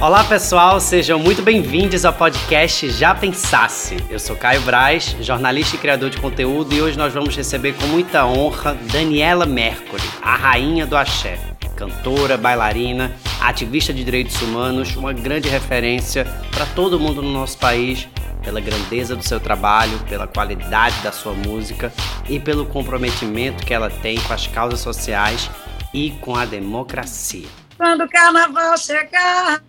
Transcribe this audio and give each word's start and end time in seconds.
Olá 0.00 0.22
pessoal, 0.22 0.78
sejam 0.78 1.18
muito 1.18 1.42
bem-vindos 1.42 2.04
ao 2.04 2.12
podcast 2.12 2.88
Já 2.90 3.12
Pensasse. 3.12 3.96
Eu 4.08 4.20
sou 4.20 4.36
Caio 4.36 4.60
Braz, 4.60 5.16
jornalista 5.20 5.74
e 5.74 5.78
criador 5.80 6.10
de 6.10 6.18
conteúdo, 6.18 6.72
e 6.72 6.80
hoje 6.80 6.96
nós 6.96 7.12
vamos 7.12 7.36
receber 7.36 7.72
com 7.74 7.88
muita 7.88 8.24
honra 8.24 8.78
Daniela 8.92 9.46
Mercury, 9.46 10.08
a 10.22 10.36
rainha 10.36 10.86
do 10.86 10.96
axé. 10.96 11.40
Cantora, 11.74 12.36
bailarina, 12.36 13.10
ativista 13.40 13.92
de 13.92 14.04
direitos 14.04 14.40
humanos, 14.40 14.94
uma 14.94 15.12
grande 15.12 15.48
referência 15.48 16.24
para 16.52 16.66
todo 16.66 17.00
mundo 17.00 17.20
no 17.20 17.32
nosso 17.32 17.58
país 17.58 18.06
pela 18.48 18.62
grandeza 18.62 19.14
do 19.14 19.22
seu 19.22 19.38
trabalho, 19.38 20.02
pela 20.08 20.26
qualidade 20.26 21.02
da 21.02 21.12
sua 21.12 21.34
música 21.34 21.92
e 22.30 22.40
pelo 22.40 22.64
comprometimento 22.64 23.66
que 23.66 23.74
ela 23.74 23.90
tem 23.90 24.18
com 24.22 24.32
as 24.32 24.46
causas 24.46 24.80
sociais 24.80 25.50
e 25.92 26.12
com 26.12 26.34
a 26.34 26.46
democracia. 26.46 27.46
Quando 27.76 28.04
o 28.04 28.08
carnaval 28.08 28.78
chegar, 28.78 29.62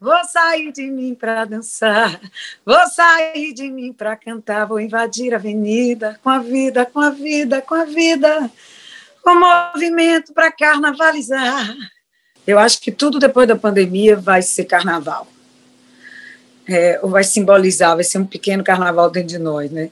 vou 0.00 0.24
sair 0.24 0.72
de 0.72 0.86
mim 0.90 1.14
para 1.14 1.44
dançar, 1.44 2.18
vou 2.64 2.86
sair 2.86 3.52
de 3.52 3.70
mim 3.70 3.92
para 3.92 4.16
cantar, 4.16 4.64
vou 4.64 4.80
invadir 4.80 5.34
a 5.34 5.36
avenida 5.36 6.18
com 6.24 6.30
a 6.30 6.38
vida, 6.38 6.86
com 6.86 7.00
a 7.00 7.10
vida, 7.10 7.60
com 7.60 7.74
a 7.74 7.84
vida, 7.84 8.50
com 9.22 9.38
movimento 9.38 10.32
para 10.32 10.50
carnavalizar. 10.50 11.76
Eu 12.46 12.58
acho 12.58 12.80
que 12.80 12.90
tudo 12.90 13.18
depois 13.18 13.46
da 13.46 13.54
pandemia 13.54 14.16
vai 14.16 14.40
ser 14.40 14.64
carnaval 14.64 15.26
é, 16.68 16.98
vai 16.98 17.24
simbolizar, 17.24 17.94
vai 17.94 18.04
ser 18.04 18.18
um 18.18 18.26
pequeno 18.26 18.64
carnaval 18.64 19.10
dentro 19.10 19.28
de 19.28 19.38
nós, 19.38 19.70
né? 19.70 19.90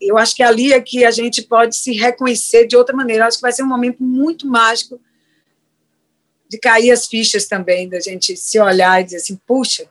Eu 0.00 0.18
acho 0.18 0.34
que 0.34 0.42
ali 0.42 0.72
é 0.72 0.80
que 0.80 1.04
a 1.04 1.10
gente 1.10 1.42
pode 1.42 1.76
se 1.76 1.92
reconhecer 1.92 2.66
de 2.66 2.76
outra 2.76 2.94
maneira. 2.94 3.22
Eu 3.22 3.28
acho 3.28 3.38
que 3.38 3.42
vai 3.42 3.52
ser 3.52 3.62
um 3.62 3.68
momento 3.68 4.02
muito 4.02 4.46
mágico 4.46 5.00
de 6.48 6.58
cair 6.58 6.90
as 6.90 7.06
fichas 7.06 7.46
também, 7.46 7.88
da 7.88 8.00
gente 8.00 8.36
se 8.36 8.58
olhar 8.58 9.00
e 9.00 9.04
dizer 9.04 9.18
assim, 9.18 9.38
puxa, 9.46 9.86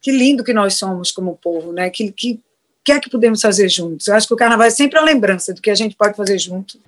que 0.00 0.12
lindo 0.12 0.44
que 0.44 0.52
nós 0.52 0.74
somos 0.74 1.10
como 1.10 1.36
povo, 1.36 1.72
né? 1.72 1.90
Que, 1.90 2.12
que, 2.12 2.40
que 2.84 2.92
é 2.92 3.00
que 3.00 3.10
podemos 3.10 3.40
fazer 3.40 3.68
juntos? 3.68 4.06
Eu 4.06 4.14
acho 4.14 4.28
que 4.28 4.34
o 4.34 4.36
carnaval 4.36 4.66
é 4.66 4.70
sempre 4.70 4.98
a 4.98 5.02
lembrança 5.02 5.52
do 5.52 5.60
que 5.60 5.70
a 5.70 5.74
gente 5.74 5.96
pode 5.96 6.14
fazer 6.14 6.38
junto. 6.38 6.78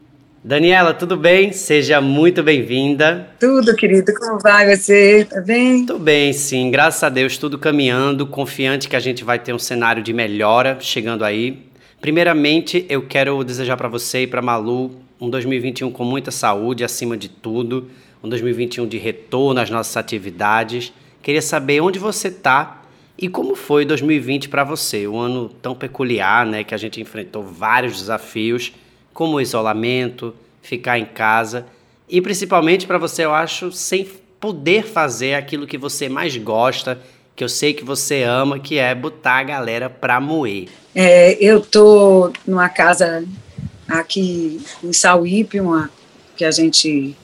Daniela, 0.43 0.95
tudo 0.95 1.17
bem? 1.17 1.53
Seja 1.53 2.01
muito 2.01 2.45
bem-vinda. 2.45 3.29
Tudo, 3.41 3.75
querido. 3.75 4.15
Como 4.15 4.39
vai 4.39 4.77
você? 4.77 5.25
Tá 5.29 5.41
bem? 5.41 5.85
Tudo 5.85 5.99
bem, 5.99 6.33
sim. 6.33 6.71
Graças 6.71 7.03
a 7.03 7.09
Deus, 7.09 7.37
tudo 7.37 7.59
caminhando. 7.59 8.25
Confiante 8.25 8.89
que 8.89 8.95
a 8.95 9.01
gente 9.01 9.25
vai 9.25 9.41
ter 9.41 9.53
um 9.53 9.59
cenário 9.59 10.01
de 10.01 10.13
melhora 10.13 10.79
chegando 10.81 11.25
aí. 11.25 11.67
Primeiramente, 12.01 12.87
eu 12.89 13.03
quero 13.03 13.43
desejar 13.43 13.77
para 13.77 13.89
você 13.89 14.23
e 14.23 14.27
para 14.29 14.41
Malu 14.41 14.93
um 15.21 15.29
2021 15.29 15.91
com 15.91 16.05
muita 16.05 16.31
saúde, 16.31 16.85
acima 16.85 17.17
de 17.17 17.29
tudo. 17.29 17.91
Um 18.23 18.29
2021 18.29 18.87
de 18.87 18.97
retorno 18.97 19.61
às 19.61 19.71
nossas 19.71 19.97
atividades. 19.97 20.93
Queria 21.21 21.43
saber 21.43 21.81
onde 21.81 21.99
você 21.99 22.29
está 22.29 22.85
e 23.19 23.29
como 23.29 23.57
foi 23.57 23.85
2020 23.85 24.49
para 24.49 24.63
você. 24.63 25.09
Um 25.09 25.19
ano 25.19 25.49
tão 25.49 25.75
peculiar, 25.75 26.47
né? 26.47 26.63
Que 26.63 26.77
a 26.77 26.79
gente 26.79 27.01
enfrentou 27.01 27.43
vários 27.43 27.99
desafios 27.99 28.73
como 29.19 29.39
o 29.39 29.41
isolamento, 29.41 30.33
ficar 30.63 30.97
em 30.97 31.05
casa 31.05 31.67
e 32.09 32.23
principalmente 32.23 32.87
para 32.87 32.99
você, 32.99 33.25
eu 33.25 33.35
acho, 33.35 33.73
sem 33.73 34.09
poder 34.39 34.85
fazer 34.85 35.35
aquilo 35.35 35.67
que 35.67 35.77
você 35.77 36.09
mais 36.09 36.37
gosta, 36.37 37.01
que 37.35 37.43
eu 37.43 37.49
sei 37.49 37.75
que 37.75 37.83
você 37.83 38.23
ama, 38.23 38.61
que 38.61 38.79
é 38.79 38.95
botar 38.95 39.39
a 39.39 39.43
galera 39.43 39.91
para 39.91 40.21
moer. 40.21 40.69
É, 40.95 41.33
eu 41.45 41.61
tô 41.61 42.33
numa 42.47 42.69
casa 42.69 43.25
aqui 43.89 44.65
em 44.85 44.93
Sauípe, 44.93 45.59
uma 45.59 45.91
que 46.37 46.45
a 46.45 46.53
gente 46.53 47.17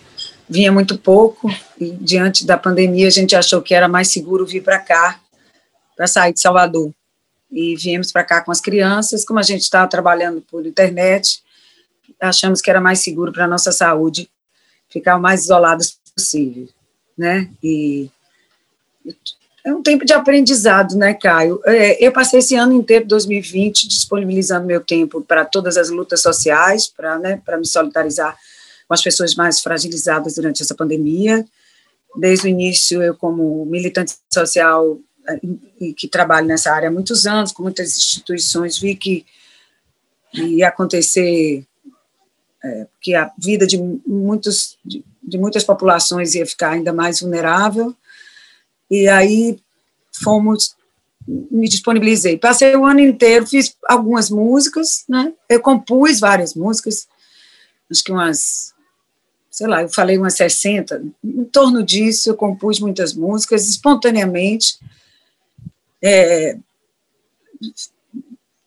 vinha 0.48 0.72
muito 0.72 0.98
pouco 0.98 1.48
e 1.80 1.92
diante 1.92 2.44
da 2.44 2.58
pandemia 2.58 3.06
a 3.06 3.12
gente 3.12 3.36
achou 3.36 3.62
que 3.62 3.72
era 3.72 3.86
mais 3.86 4.08
seguro 4.08 4.44
vir 4.44 4.64
para 4.64 4.80
cá, 4.80 5.20
para 5.96 6.08
sair 6.08 6.32
de 6.32 6.40
Salvador. 6.40 6.92
E 7.52 7.76
viemos 7.76 8.10
para 8.10 8.24
cá 8.24 8.40
com 8.40 8.50
as 8.50 8.60
crianças, 8.60 9.24
como 9.24 9.38
a 9.38 9.44
gente 9.44 9.62
estava 9.62 9.86
trabalhando 9.86 10.40
por 10.40 10.66
internet, 10.66 11.43
achamos 12.20 12.60
que 12.60 12.70
era 12.70 12.80
mais 12.80 13.00
seguro 13.00 13.32
para 13.32 13.44
a 13.44 13.48
nossa 13.48 13.72
saúde 13.72 14.30
ficar 14.88 15.16
o 15.16 15.20
mais 15.20 15.44
isolados 15.44 15.98
possível, 16.14 16.68
né? 17.16 17.50
E 17.62 18.10
é 19.64 19.72
um 19.72 19.82
tempo 19.82 20.04
de 20.04 20.12
aprendizado, 20.12 20.94
né, 20.96 21.14
Caio? 21.14 21.60
É, 21.64 22.04
eu 22.04 22.12
passei 22.12 22.38
esse 22.38 22.54
ano 22.54 22.74
inteiro, 22.74 23.06
2020, 23.06 23.88
disponibilizando 23.88 24.66
meu 24.66 24.80
tempo 24.80 25.22
para 25.22 25.44
todas 25.44 25.76
as 25.76 25.88
lutas 25.88 26.20
sociais, 26.20 26.86
para 26.86 27.18
né, 27.18 27.40
me 27.58 27.66
solidarizar 27.66 28.36
com 28.86 28.92
as 28.92 29.02
pessoas 29.02 29.34
mais 29.34 29.60
fragilizadas 29.60 30.34
durante 30.34 30.62
essa 30.62 30.74
pandemia. 30.74 31.46
Desde 32.14 32.46
o 32.46 32.48
início, 32.48 33.02
eu, 33.02 33.14
como 33.16 33.64
militante 33.64 34.12
social 34.32 34.98
e 35.80 35.94
que 35.94 36.06
trabalho 36.06 36.46
nessa 36.46 36.70
área 36.70 36.88
há 36.88 36.92
muitos 36.92 37.26
anos, 37.26 37.50
com 37.50 37.62
muitas 37.62 37.96
instituições, 37.96 38.78
vi 38.78 38.94
que 38.94 39.24
ia 40.34 40.68
acontecer 40.68 41.64
é, 42.64 42.86
que 43.00 43.14
a 43.14 43.30
vida 43.38 43.66
de, 43.66 43.76
muitos, 43.76 44.78
de, 44.84 45.04
de, 45.22 45.36
muitas 45.36 45.62
populações 45.62 46.34
ia 46.34 46.46
ficar 46.46 46.70
ainda 46.70 46.92
mais 46.92 47.20
vulnerável, 47.20 47.94
e 48.90 49.06
aí 49.06 49.58
fomos, 50.22 50.74
me 51.26 51.68
disponibilizei. 51.68 52.38
Passei 52.38 52.74
o 52.74 52.86
ano 52.86 53.00
inteiro, 53.00 53.46
fiz 53.46 53.76
algumas 53.86 54.30
músicas, 54.30 55.04
né? 55.08 55.32
eu 55.48 55.60
compus 55.60 56.20
várias 56.20 56.54
músicas, 56.54 57.06
acho 57.90 58.02
que 58.02 58.12
umas, 58.12 58.72
sei 59.50 59.66
lá, 59.66 59.82
eu 59.82 59.88
falei 59.90 60.16
umas 60.16 60.34
60, 60.34 61.04
em 61.22 61.44
torno 61.44 61.82
disso 61.82 62.30
eu 62.30 62.36
compus 62.36 62.80
muitas 62.80 63.12
músicas 63.12 63.68
espontaneamente, 63.68 64.78
é, 66.02 66.56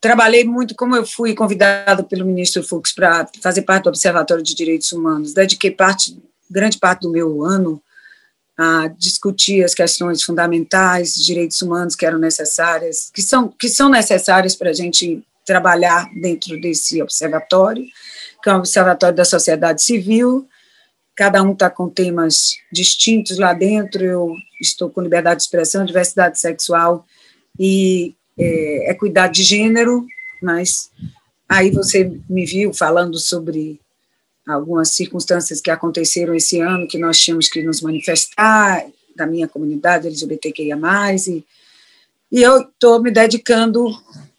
trabalhei 0.00 0.44
muito, 0.44 0.74
como 0.74 0.94
eu 0.94 1.04
fui 1.04 1.34
convidada 1.34 2.02
pelo 2.02 2.24
ministro 2.24 2.62
Fux 2.62 2.92
para 2.92 3.28
fazer 3.42 3.62
parte 3.62 3.84
do 3.84 3.88
Observatório 3.88 4.42
de 4.42 4.54
Direitos 4.54 4.92
Humanos, 4.92 5.32
dediquei 5.32 5.70
parte, 5.70 6.16
grande 6.50 6.78
parte 6.78 7.02
do 7.02 7.10
meu 7.10 7.44
ano 7.44 7.82
a 8.56 8.88
discutir 8.88 9.62
as 9.62 9.72
questões 9.72 10.22
fundamentais 10.22 11.14
direitos 11.14 11.62
humanos 11.62 11.94
que 11.94 12.04
eram 12.04 12.18
necessárias, 12.18 13.08
que 13.14 13.22
são, 13.22 13.48
que 13.48 13.68
são 13.68 13.88
necessárias 13.88 14.56
para 14.56 14.70
a 14.70 14.72
gente 14.72 15.22
trabalhar 15.46 16.10
dentro 16.20 16.60
desse 16.60 17.00
observatório, 17.00 17.84
que 18.42 18.50
é 18.50 18.52
um 18.52 18.58
observatório 18.58 19.16
da 19.16 19.24
sociedade 19.24 19.82
civil, 19.82 20.48
cada 21.14 21.42
um 21.42 21.52
está 21.52 21.70
com 21.70 21.88
temas 21.88 22.56
distintos 22.72 23.38
lá 23.38 23.52
dentro, 23.52 24.04
eu 24.04 24.34
estou 24.60 24.90
com 24.90 25.00
liberdade 25.00 25.38
de 25.38 25.44
expressão, 25.44 25.84
diversidade 25.84 26.38
sexual 26.38 27.06
e 27.58 28.14
é, 28.38 28.90
equidade 28.90 29.34
de 29.34 29.42
gênero, 29.42 30.06
mas 30.40 30.90
aí 31.48 31.70
você 31.70 32.12
me 32.28 32.44
viu 32.44 32.72
falando 32.72 33.18
sobre 33.18 33.80
algumas 34.46 34.90
circunstâncias 34.90 35.60
que 35.60 35.70
aconteceram 35.70 36.34
esse 36.34 36.60
ano 36.60 36.88
que 36.88 36.98
nós 36.98 37.18
tínhamos 37.18 37.48
que 37.48 37.62
nos 37.62 37.82
manifestar 37.82 38.86
da 39.14 39.26
minha 39.26 39.48
comunidade 39.48 40.06
LGBTQIA+, 40.06 40.78
e, 41.26 41.44
e 42.30 42.42
eu 42.42 42.62
estou 42.62 43.02
me 43.02 43.10
dedicando 43.10 43.90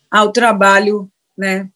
ao 0.10 0.32
trabalho, 0.32 1.10
né, 1.38 1.70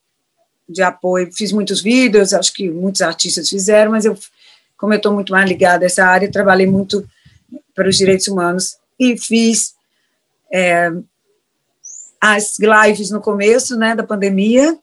de 0.68 0.82
apoio, 0.82 1.32
fiz 1.32 1.52
muitos 1.52 1.82
vídeos, 1.82 2.34
acho 2.34 2.54
que 2.54 2.70
muitos 2.70 3.02
artistas 3.02 3.50
fizeram, 3.50 3.92
mas 3.92 4.06
eu, 4.06 4.18
como 4.78 4.94
eu 4.94 4.98
estou 4.98 5.14
muito 5.14 5.32
mais 5.32 5.48
ligada 5.48 5.86
a 5.86 5.88
essa 5.88 6.06
área, 6.06 6.32
trabalhei 6.32 6.66
muito 6.66 7.08
para 7.76 7.90
os 7.90 7.98
direitos 7.98 8.28
humanos 8.28 8.78
e 9.00 9.18
fiz 9.18 9.76
é, 10.52 10.92
as 12.26 12.56
lives 12.58 13.12
no 13.12 13.20
começo 13.20 13.78
né, 13.78 13.94
da 13.94 14.04
pandemia, 14.04 14.80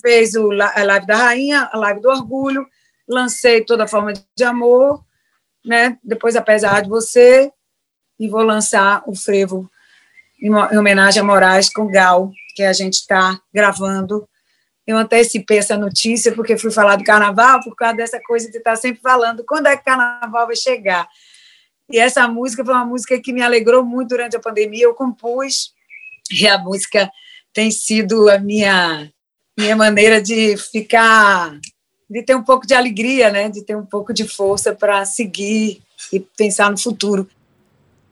fez 0.00 0.36
o, 0.36 0.52
a 0.52 0.84
live 0.84 1.06
da 1.08 1.16
rainha, 1.16 1.68
a 1.72 1.76
live 1.76 2.00
do 2.00 2.08
orgulho, 2.08 2.64
lancei 3.08 3.64
toda 3.64 3.88
forma 3.88 4.12
de 4.12 4.44
amor, 4.44 5.04
né, 5.66 5.98
depois 6.04 6.36
apesar 6.36 6.82
de 6.82 6.88
você, 6.88 7.50
e 8.16 8.28
vou 8.28 8.42
lançar 8.42 9.02
o 9.08 9.16
frevo 9.16 9.68
em, 10.40 10.50
em 10.50 10.78
homenagem 10.78 11.20
a 11.20 11.24
Moraes 11.24 11.68
com 11.68 11.90
Gal, 11.90 12.30
que 12.54 12.62
a 12.62 12.72
gente 12.72 12.94
está 12.94 13.40
gravando. 13.52 14.28
Eu 14.86 14.96
antecipei 14.96 15.58
essa 15.58 15.76
notícia 15.76 16.30
porque 16.30 16.56
fui 16.56 16.70
falar 16.70 16.94
do 16.94 17.02
carnaval, 17.02 17.60
por 17.60 17.74
causa 17.74 17.96
dessa 17.96 18.20
coisa 18.22 18.48
de 18.52 18.58
estar 18.58 18.70
tá 18.70 18.76
sempre 18.76 19.02
falando 19.02 19.44
quando 19.44 19.66
é 19.66 19.74
que 19.74 19.82
o 19.82 19.84
carnaval 19.84 20.46
vai 20.46 20.54
chegar. 20.54 21.08
E 21.90 21.98
essa 21.98 22.28
música 22.28 22.64
foi 22.64 22.72
uma 22.72 22.86
música 22.86 23.20
que 23.20 23.32
me 23.32 23.42
alegrou 23.42 23.84
muito 23.84 24.10
durante 24.10 24.36
a 24.36 24.40
pandemia. 24.40 24.84
Eu 24.84 24.94
compus 24.94 25.76
e 26.30 26.46
a 26.46 26.58
música 26.58 27.10
tem 27.52 27.70
sido 27.70 28.28
a 28.28 28.38
minha 28.38 29.10
minha 29.58 29.74
maneira 29.74 30.22
de 30.22 30.56
ficar 30.56 31.58
de 32.08 32.22
ter 32.22 32.34
um 32.34 32.42
pouco 32.42 32.66
de 32.66 32.74
alegria, 32.74 33.30
né, 33.30 33.48
de 33.48 33.62
ter 33.62 33.76
um 33.76 33.84
pouco 33.84 34.14
de 34.14 34.26
força 34.26 34.72
para 34.72 35.04
seguir 35.04 35.82
e 36.12 36.20
pensar 36.20 36.70
no 36.70 36.78
futuro. 36.78 37.28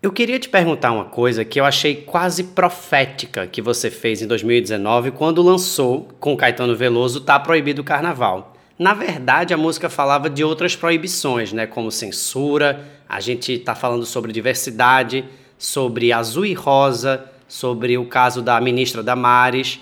Eu 0.03 0.13
queria 0.13 0.39
te 0.39 0.49
perguntar 0.49 0.93
uma 0.93 1.07
coisa 1.07 1.45
que 1.45 1.59
eu 1.59 1.65
achei 1.65 1.97
quase 1.97 2.45
profética 2.45 3.47
que 3.47 3.63
você 3.63 3.91
fez 3.91 4.21
em 4.21 4.27
2019 4.27 5.13
quando 5.13 5.43
lançou 5.43 6.09
com 6.21 6.37
Caetano 6.37 6.77
Veloso 6.77 7.21
Tá 7.23 7.41
Proibido 7.41 7.81
o 7.81 7.85
Carnaval. 7.85 8.55
Na 8.79 8.93
verdade, 8.93 9.55
a 9.55 9.57
música 9.57 9.89
falava 9.89 10.29
de 10.29 10.45
outras 10.45 10.77
proibições, 10.77 11.53
né, 11.53 11.67
como 11.67 11.91
censura. 11.91 12.85
A 13.09 13.21
gente 13.21 13.53
está 13.53 13.75
falando 13.75 14.05
sobre 14.05 14.33
diversidade, 14.33 15.25
sobre 15.59 16.13
azul 16.13 16.45
e 16.45 16.53
rosa, 16.53 17.25
sobre 17.49 17.97
o 17.97 18.07
caso 18.07 18.43
da 18.43 18.61
ministra 18.61 19.03
Damares. 19.03 19.81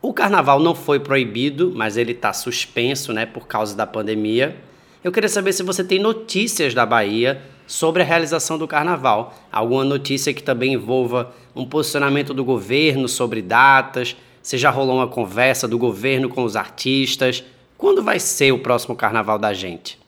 O 0.00 0.12
carnaval 0.12 0.60
não 0.60 0.74
foi 0.74 1.00
proibido, 1.00 1.72
mas 1.74 1.96
ele 1.96 2.12
está 2.12 2.32
suspenso, 2.32 3.12
né, 3.12 3.26
por 3.26 3.46
causa 3.46 3.74
da 3.74 3.86
pandemia. 3.86 4.56
Eu 5.02 5.12
queria 5.12 5.28
saber 5.28 5.52
se 5.52 5.62
você 5.62 5.82
tem 5.82 5.98
notícias 5.98 6.74
da 6.74 6.84
Bahia 6.84 7.40
sobre 7.66 8.02
a 8.02 8.04
realização 8.04 8.58
do 8.58 8.66
carnaval. 8.66 9.34
Alguma 9.50 9.84
notícia 9.84 10.32
que 10.32 10.42
também 10.42 10.74
envolva 10.74 11.32
um 11.54 11.64
posicionamento 11.64 12.32
do 12.32 12.44
governo 12.44 13.08
sobre 13.08 13.42
datas, 13.42 14.16
se 14.42 14.56
já 14.56 14.70
rolou 14.70 14.96
uma 14.96 15.08
conversa 15.08 15.68
do 15.68 15.78
governo 15.78 16.28
com 16.28 16.42
os 16.44 16.56
artistas. 16.56 17.44
Quando 17.76 18.02
vai 18.02 18.18
ser 18.18 18.52
o 18.52 18.58
próximo 18.58 18.96
carnaval 18.96 19.38
da 19.38 19.52
gente? 19.52 19.98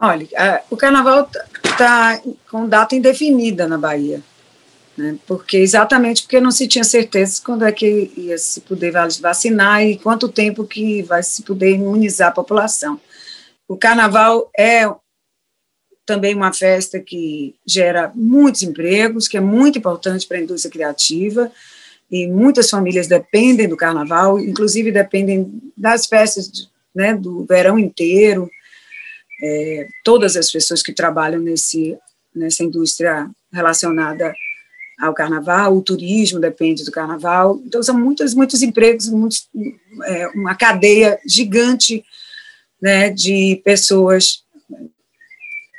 Olha, 0.00 0.26
o 0.70 0.76
carnaval 0.76 1.28
está 1.62 2.20
com 2.50 2.66
data 2.66 2.96
indefinida 2.96 3.68
na 3.68 3.76
Bahia. 3.76 4.22
Né? 5.00 5.16
Porque 5.26 5.56
exatamente 5.56 6.22
porque 6.22 6.38
não 6.38 6.50
se 6.50 6.68
tinha 6.68 6.84
certeza 6.84 7.40
quando 7.42 7.64
é 7.64 7.72
que 7.72 8.12
ia 8.14 8.36
se 8.36 8.60
poder 8.60 8.92
vacinar 8.92 9.82
e 9.82 9.96
quanto 9.96 10.28
tempo 10.28 10.66
que 10.66 11.02
vai 11.02 11.22
se 11.22 11.42
poder 11.42 11.70
imunizar 11.70 12.28
a 12.28 12.32
população. 12.32 13.00
O 13.66 13.78
carnaval 13.78 14.50
é 14.58 14.86
também 16.04 16.34
uma 16.34 16.52
festa 16.52 17.00
que 17.00 17.54
gera 17.66 18.12
muitos 18.14 18.62
empregos, 18.62 19.26
que 19.26 19.38
é 19.38 19.40
muito 19.40 19.78
importante 19.78 20.26
para 20.26 20.36
a 20.36 20.40
indústria 20.40 20.70
criativa, 20.70 21.50
e 22.10 22.26
muitas 22.26 22.68
famílias 22.68 23.06
dependem 23.06 23.68
do 23.68 23.78
carnaval, 23.78 24.38
inclusive 24.38 24.92
dependem 24.92 25.62
das 25.74 26.04
festas 26.04 26.68
né, 26.94 27.14
do 27.14 27.46
verão 27.46 27.78
inteiro. 27.78 28.50
É, 29.42 29.88
todas 30.04 30.36
as 30.36 30.50
pessoas 30.50 30.82
que 30.82 30.92
trabalham 30.92 31.40
nesse, 31.40 31.96
nessa 32.34 32.62
indústria 32.62 33.30
relacionada 33.50 34.34
ao 35.00 35.14
carnaval, 35.14 35.76
o 35.76 35.82
turismo 35.82 36.38
depende 36.38 36.84
do 36.84 36.92
carnaval. 36.92 37.60
Então, 37.64 37.82
são 37.82 37.98
muitos, 37.98 38.34
muitos 38.34 38.62
empregos, 38.62 39.08
muitos, 39.08 39.48
é, 40.04 40.28
uma 40.28 40.54
cadeia 40.54 41.18
gigante 41.26 42.04
né, 42.80 43.08
de 43.08 43.60
pessoas 43.64 44.44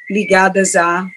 ligadas 0.09 0.75
à, 0.75 1.07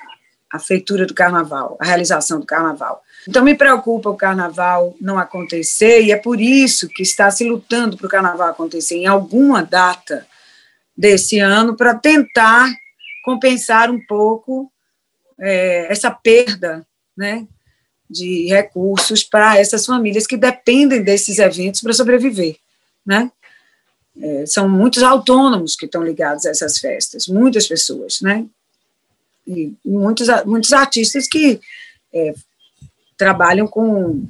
à 0.53 0.59
feitura 0.59 1.07
do 1.07 1.15
carnaval, 1.15 1.77
à 1.81 1.87
realização 1.87 2.39
do 2.39 2.47
carnaval. 2.47 3.03
Então, 3.27 3.43
me 3.43 3.55
preocupa 3.55 4.11
o 4.11 4.17
carnaval 4.17 4.95
não 5.01 5.19
acontecer, 5.19 6.03
e 6.03 6.13
é 6.13 6.17
por 6.17 6.41
isso 6.41 6.89
que 6.89 7.03
está 7.03 7.31
se 7.31 7.43
lutando 7.45 7.97
para 7.97 8.07
o 8.07 8.11
carnaval 8.11 8.49
acontecer 8.49 8.97
em 8.97 9.07
alguma 9.07 9.63
data 9.63 10.27
desse 10.97 11.39
ano, 11.39 11.75
para 11.75 11.95
tentar 11.95 12.71
compensar 13.25 13.91
um 13.91 13.99
pouco 14.07 14.71
é, 15.41 15.91
essa 15.91 16.11
perda 16.11 16.87
né, 17.17 17.47
de 18.15 18.47
recursos 18.47 19.25
para 19.25 19.59
essas 19.59 19.85
famílias 19.85 20.27
que 20.27 20.37
dependem 20.37 21.03
desses 21.03 21.39
eventos 21.41 21.81
para 21.81 21.93
sobreviver, 21.93 22.57
né? 23.05 23.31
É, 24.17 24.47
são 24.47 24.69
muitos 24.69 25.03
autônomos 25.03 25.75
que 25.75 25.87
estão 25.87 26.05
ligados 26.05 26.47
a 26.47 26.51
essas 26.51 26.79
festas, 26.79 27.27
muitas 27.27 27.67
pessoas, 27.67 28.21
né? 28.21 28.47
E 29.45 29.73
muitos, 29.85 30.29
muitos 30.47 30.73
artistas 30.73 31.27
que 31.27 31.61
é, 32.13 32.33
trabalham 33.19 33.67
com, 33.67 34.25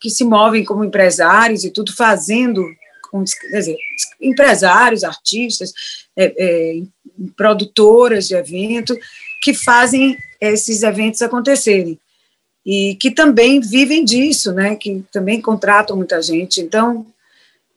que 0.00 0.08
se 0.08 0.24
movem 0.24 0.64
como 0.64 0.84
empresários 0.84 1.64
e 1.64 1.70
tudo 1.70 1.92
fazendo, 1.92 2.64
com, 3.10 3.24
quer 3.24 3.58
dizer, 3.58 3.76
empresários, 4.20 5.02
artistas, 5.02 5.72
é, 6.16 6.32
é, 6.38 6.82
produtoras 7.36 8.28
de 8.28 8.36
evento, 8.36 8.96
que 9.42 9.52
fazem 9.52 10.16
esses 10.40 10.84
eventos 10.84 11.20
acontecerem 11.20 11.98
e 12.64 12.96
que 13.00 13.10
também 13.10 13.60
vivem 13.60 14.04
disso, 14.04 14.52
né, 14.52 14.76
que 14.76 15.04
também 15.12 15.40
contratam 15.40 15.96
muita 15.96 16.22
gente. 16.22 16.60
Então, 16.60 17.04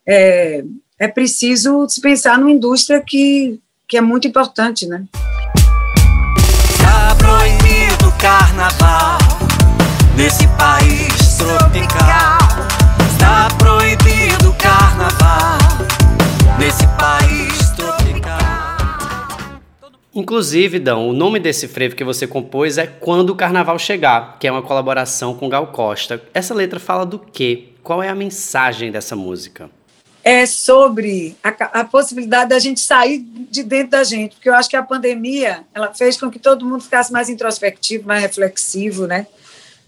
é, 0.07 0.63
é 0.99 1.07
preciso 1.07 1.87
se 1.89 1.99
pensar 1.99 2.37
numa 2.37 2.51
indústria 2.51 3.01
que, 3.01 3.59
que 3.87 3.97
é 3.97 4.01
muito 4.01 4.27
importante, 4.27 4.85
né? 4.85 5.03
Tá 6.81 7.15
proibido 7.15 8.11
carnaval 8.19 9.17
nesse 10.15 10.47
país 10.49 11.37
tropical. 11.37 12.37
Está 13.11 13.47
proibido 13.57 14.53
carnaval 14.59 15.57
nesse 16.59 16.87
país 16.97 17.14
Inclusive, 20.15 20.79
Dão, 20.79 21.09
o 21.09 21.13
nome 21.13 21.41
desse 21.41 21.67
frevo 21.67 21.93
que 21.93 22.03
você 22.03 22.25
compôs 22.25 22.77
é 22.77 22.87
Quando 22.87 23.31
o 23.31 23.35
Carnaval 23.35 23.77
Chegar, 23.77 24.39
que 24.39 24.47
é 24.47 24.51
uma 24.51 24.61
colaboração 24.61 25.35
com 25.35 25.49
Gal 25.49 25.67
Costa. 25.67 26.23
Essa 26.33 26.53
letra 26.53 26.79
fala 26.79 27.05
do 27.05 27.19
quê? 27.19 27.73
Qual 27.83 28.01
é 28.01 28.07
a 28.07 28.15
mensagem 28.15 28.93
dessa 28.93 29.13
música? 29.13 29.69
É 30.23 30.45
sobre 30.45 31.35
a, 31.43 31.49
a 31.81 31.83
possibilidade 31.83 32.49
da 32.49 32.59
gente 32.59 32.79
sair 32.79 33.19
de 33.19 33.61
dentro 33.61 33.91
da 33.91 34.05
gente, 34.05 34.35
porque 34.35 34.47
eu 34.47 34.55
acho 34.55 34.69
que 34.69 34.77
a 34.77 34.81
pandemia 34.81 35.65
ela 35.73 35.93
fez 35.93 36.17
com 36.17 36.31
que 36.31 36.39
todo 36.39 36.65
mundo 36.65 36.81
ficasse 36.81 37.11
mais 37.11 37.27
introspectivo, 37.27 38.07
mais 38.07 38.21
reflexivo, 38.21 39.05
né? 39.05 39.27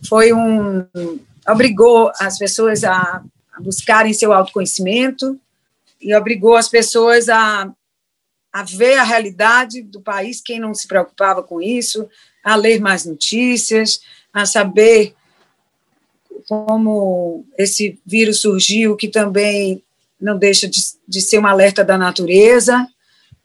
Foi 0.08 0.34
um 0.34 0.86
obrigou 1.48 2.12
as 2.20 2.38
pessoas 2.38 2.84
a, 2.84 3.24
buscarem 3.62 4.14
seu 4.14 4.34
autoconhecimento 4.34 5.40
e 6.02 6.14
obrigou 6.14 6.56
as 6.58 6.68
pessoas 6.68 7.30
a 7.30 7.72
a 8.57 8.63
ver 8.63 8.98
a 8.98 9.04
realidade 9.04 9.83
do 9.83 10.01
país, 10.01 10.42
quem 10.42 10.59
não 10.59 10.74
se 10.74 10.88
preocupava 10.88 11.44
com 11.44 11.62
isso, 11.62 12.09
a 12.44 12.56
ler 12.56 12.81
mais 12.81 13.06
notícias, 13.06 14.01
a 14.33 14.48
saber 14.48 15.13
como 16.48 17.45
esse 17.56 18.00
vírus 18.04 18.42
surgiu, 18.42 18.95
que 18.95 19.09
também 19.09 19.83
não 20.19 20.39
deixa 20.39 20.68
de, 20.68 20.81
de 21.07 21.21
ser 21.21 21.38
um 21.38 21.45
alerta 21.45 21.83
da 21.83 22.00
natureza, 22.00 22.88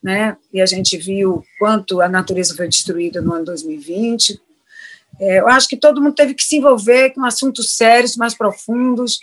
né? 0.02 0.34
E 0.50 0.62
a 0.62 0.66
gente 0.66 0.96
viu 0.96 1.44
quanto 1.58 2.00
a 2.00 2.08
natureza 2.08 2.56
foi 2.56 2.66
destruída 2.66 3.20
no 3.20 3.34
ano 3.34 3.44
2020. 3.44 4.40
É, 5.20 5.40
eu 5.40 5.48
acho 5.48 5.68
que 5.68 5.76
todo 5.76 6.00
mundo 6.00 6.14
teve 6.14 6.32
que 6.32 6.42
se 6.42 6.56
envolver 6.56 7.10
com 7.10 7.22
assuntos 7.22 7.74
sérios, 7.74 8.16
mais 8.16 8.34
profundos, 8.34 9.20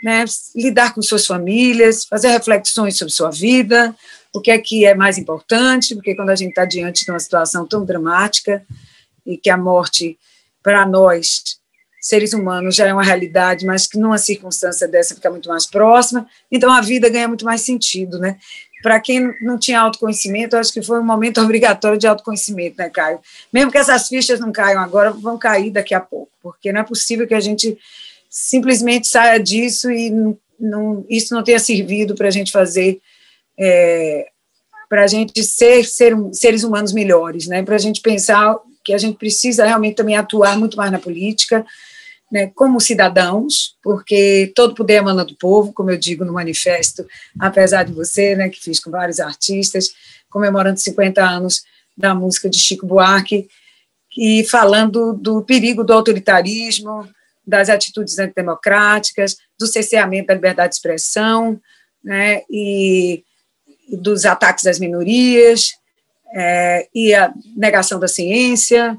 né? 0.00 0.24
lidar 0.54 0.94
com 0.94 1.02
suas 1.02 1.26
famílias, 1.26 2.04
fazer 2.04 2.28
reflexões 2.28 2.96
sobre 2.96 3.12
sua 3.12 3.30
vida, 3.30 3.96
o 4.34 4.40
que 4.40 4.50
é 4.50 4.58
que 4.58 4.84
é 4.84 4.96
mais 4.96 5.16
importante, 5.16 5.94
porque 5.94 6.16
quando 6.16 6.30
a 6.30 6.34
gente 6.34 6.50
está 6.50 6.64
diante 6.64 7.04
de 7.04 7.10
uma 7.12 7.20
situação 7.20 7.64
tão 7.64 7.84
dramática 7.84 8.66
e 9.24 9.38
que 9.38 9.48
a 9.48 9.56
morte, 9.56 10.18
para 10.60 10.84
nós, 10.84 11.56
seres 12.00 12.32
humanos, 12.32 12.74
já 12.74 12.86
é 12.88 12.92
uma 12.92 13.04
realidade, 13.04 13.64
mas 13.64 13.86
que 13.86 13.96
numa 13.96 14.18
circunstância 14.18 14.88
dessa 14.88 15.14
fica 15.14 15.30
muito 15.30 15.48
mais 15.48 15.66
próxima, 15.66 16.26
então 16.50 16.72
a 16.72 16.80
vida 16.80 17.08
ganha 17.08 17.28
muito 17.28 17.44
mais 17.44 17.60
sentido, 17.60 18.18
né? 18.18 18.36
Para 18.82 18.98
quem 18.98 19.32
não 19.40 19.56
tinha 19.56 19.80
autoconhecimento, 19.80 20.56
acho 20.56 20.72
que 20.72 20.82
foi 20.82 20.98
um 20.98 21.04
momento 21.04 21.40
obrigatório 21.40 21.96
de 21.96 22.08
autoconhecimento, 22.08 22.76
né, 22.76 22.90
Caio? 22.90 23.20
Mesmo 23.52 23.70
que 23.70 23.78
essas 23.78 24.08
fichas 24.08 24.40
não 24.40 24.50
caiam 24.50 24.82
agora, 24.82 25.12
vão 25.12 25.38
cair 25.38 25.70
daqui 25.70 25.94
a 25.94 26.00
pouco, 26.00 26.32
porque 26.42 26.72
não 26.72 26.80
é 26.80 26.84
possível 26.84 27.24
que 27.24 27.34
a 27.34 27.40
gente 27.40 27.78
simplesmente 28.28 29.06
saia 29.06 29.38
disso 29.38 29.92
e 29.92 30.12
não, 30.58 31.06
isso 31.08 31.32
não 31.32 31.44
tenha 31.44 31.60
servido 31.60 32.16
para 32.16 32.26
a 32.26 32.32
gente 32.32 32.50
fazer 32.50 33.00
é, 33.58 34.28
para 34.88 35.04
a 35.04 35.06
gente 35.06 35.42
ser, 35.42 35.84
ser 35.84 36.14
seres 36.32 36.62
humanos 36.62 36.92
melhores, 36.92 37.46
né? 37.46 37.62
Para 37.62 37.76
a 37.76 37.78
gente 37.78 38.00
pensar 38.00 38.56
que 38.84 38.92
a 38.92 38.98
gente 38.98 39.18
precisa 39.18 39.64
realmente 39.64 39.96
também 39.96 40.16
atuar 40.16 40.58
muito 40.58 40.76
mais 40.76 40.92
na 40.92 40.98
política, 40.98 41.64
né? 42.30 42.50
Como 42.54 42.80
cidadãos, 42.80 43.76
porque 43.82 44.52
todo 44.54 44.74
poder 44.74 44.94
emana 44.94 45.24
do 45.24 45.36
povo, 45.36 45.72
como 45.72 45.90
eu 45.90 45.98
digo 45.98 46.24
no 46.24 46.32
manifesto, 46.32 47.06
apesar 47.38 47.84
de 47.84 47.92
você, 47.92 48.36
né? 48.36 48.48
Que 48.48 48.60
fiz 48.60 48.78
com 48.78 48.90
vários 48.90 49.20
artistas, 49.20 49.90
comemorando 50.30 50.78
50 50.78 51.22
anos 51.22 51.64
da 51.96 52.14
música 52.14 52.48
de 52.50 52.58
Chico 52.58 52.86
Buarque 52.86 53.48
e 54.16 54.44
falando 54.44 55.12
do 55.12 55.42
perigo 55.42 55.82
do 55.82 55.92
autoritarismo, 55.92 57.08
das 57.46 57.68
atitudes 57.68 58.18
antidemocráticas, 58.18 59.36
do 59.58 59.66
cerceamento 59.66 60.28
da 60.28 60.34
liberdade 60.34 60.70
de 60.70 60.76
expressão, 60.76 61.60
né? 62.02 62.42
E 62.50 63.24
dos 63.92 64.24
ataques 64.24 64.66
às 64.66 64.78
minorias 64.78 65.74
é, 66.34 66.88
e 66.94 67.14
a 67.14 67.32
negação 67.56 68.00
da 68.00 68.08
ciência, 68.08 68.98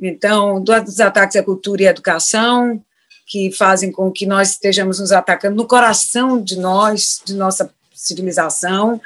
então, 0.00 0.62
dos 0.62 1.00
ataques 1.00 1.36
à 1.36 1.42
cultura 1.42 1.82
e 1.82 1.86
à 1.86 1.90
educação, 1.90 2.82
que 3.26 3.52
fazem 3.52 3.90
com 3.90 4.10
que 4.10 4.26
nós 4.26 4.50
estejamos 4.50 4.98
nos 4.98 5.12
atacando 5.12 5.56
no 5.56 5.66
coração 5.66 6.42
de 6.42 6.58
nós, 6.58 7.20
de 7.24 7.34
nossa 7.34 7.72
civilização, 7.94 9.00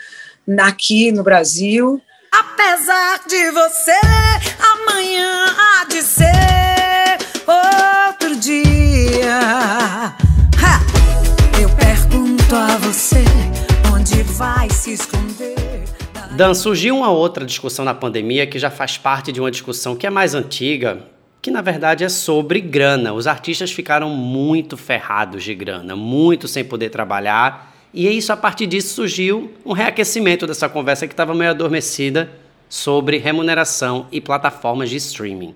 aqui 0.59 1.13
no 1.13 1.23
Brasil. 1.23 2.01
Apesar 2.33 3.21
de 3.27 3.51
você, 3.51 4.01
amanhã 4.59 5.55
há 5.59 5.85
de 5.85 6.03
ser 6.03 7.19
outro 7.47 8.37
dia. 8.37 9.39
Ha! 9.39 10.81
Eu 11.61 11.69
pergunto 11.77 12.55
a 12.55 12.77
você 12.79 13.46
vai 14.37 14.69
se 14.69 14.93
esconder. 14.93 15.57
Dan, 16.37 16.53
surgiu 16.53 16.95
uma 16.95 17.11
outra 17.11 17.47
discussão 17.47 17.87
na 17.87 17.95
pandemia 17.95 18.47
que 18.47 18.59
já 18.59 18.71
faz 18.71 18.99
parte 18.99 19.33
de 19.33 19.41
uma 19.41 19.51
discussão 19.51 19.97
que 19.97 20.07
é 20.07 20.11
mais 20.11 20.35
antiga, 20.35 20.99
que 21.41 21.51
na 21.51 21.63
verdade 21.63 22.05
é 22.05 22.09
sobre 22.11 22.61
grana. 22.61 23.15
Os 23.15 23.27
artistas 23.27 23.73
ficaram 23.73 24.11
muito 24.11 24.77
ferrados 24.77 25.43
de 25.43 25.55
grana, 25.55 25.97
muito 25.97 26.47
sem 26.47 26.63
poder 26.63 26.91
trabalhar, 26.91 27.75
e 27.95 28.07
é 28.07 28.11
isso 28.11 28.31
a 28.31 28.37
partir 28.37 28.67
disso 28.67 28.95
surgiu 28.95 29.55
um 29.65 29.73
reaquecimento 29.73 30.47
dessa 30.47 30.69
conversa 30.69 31.07
que 31.07 31.15
estava 31.15 31.35
meio 31.35 31.53
adormecida 31.53 32.31
sobre 32.69 33.17
remuneração 33.17 34.07
e 34.13 34.21
plataformas 34.21 34.91
de 34.91 34.97
streaming. 34.97 35.55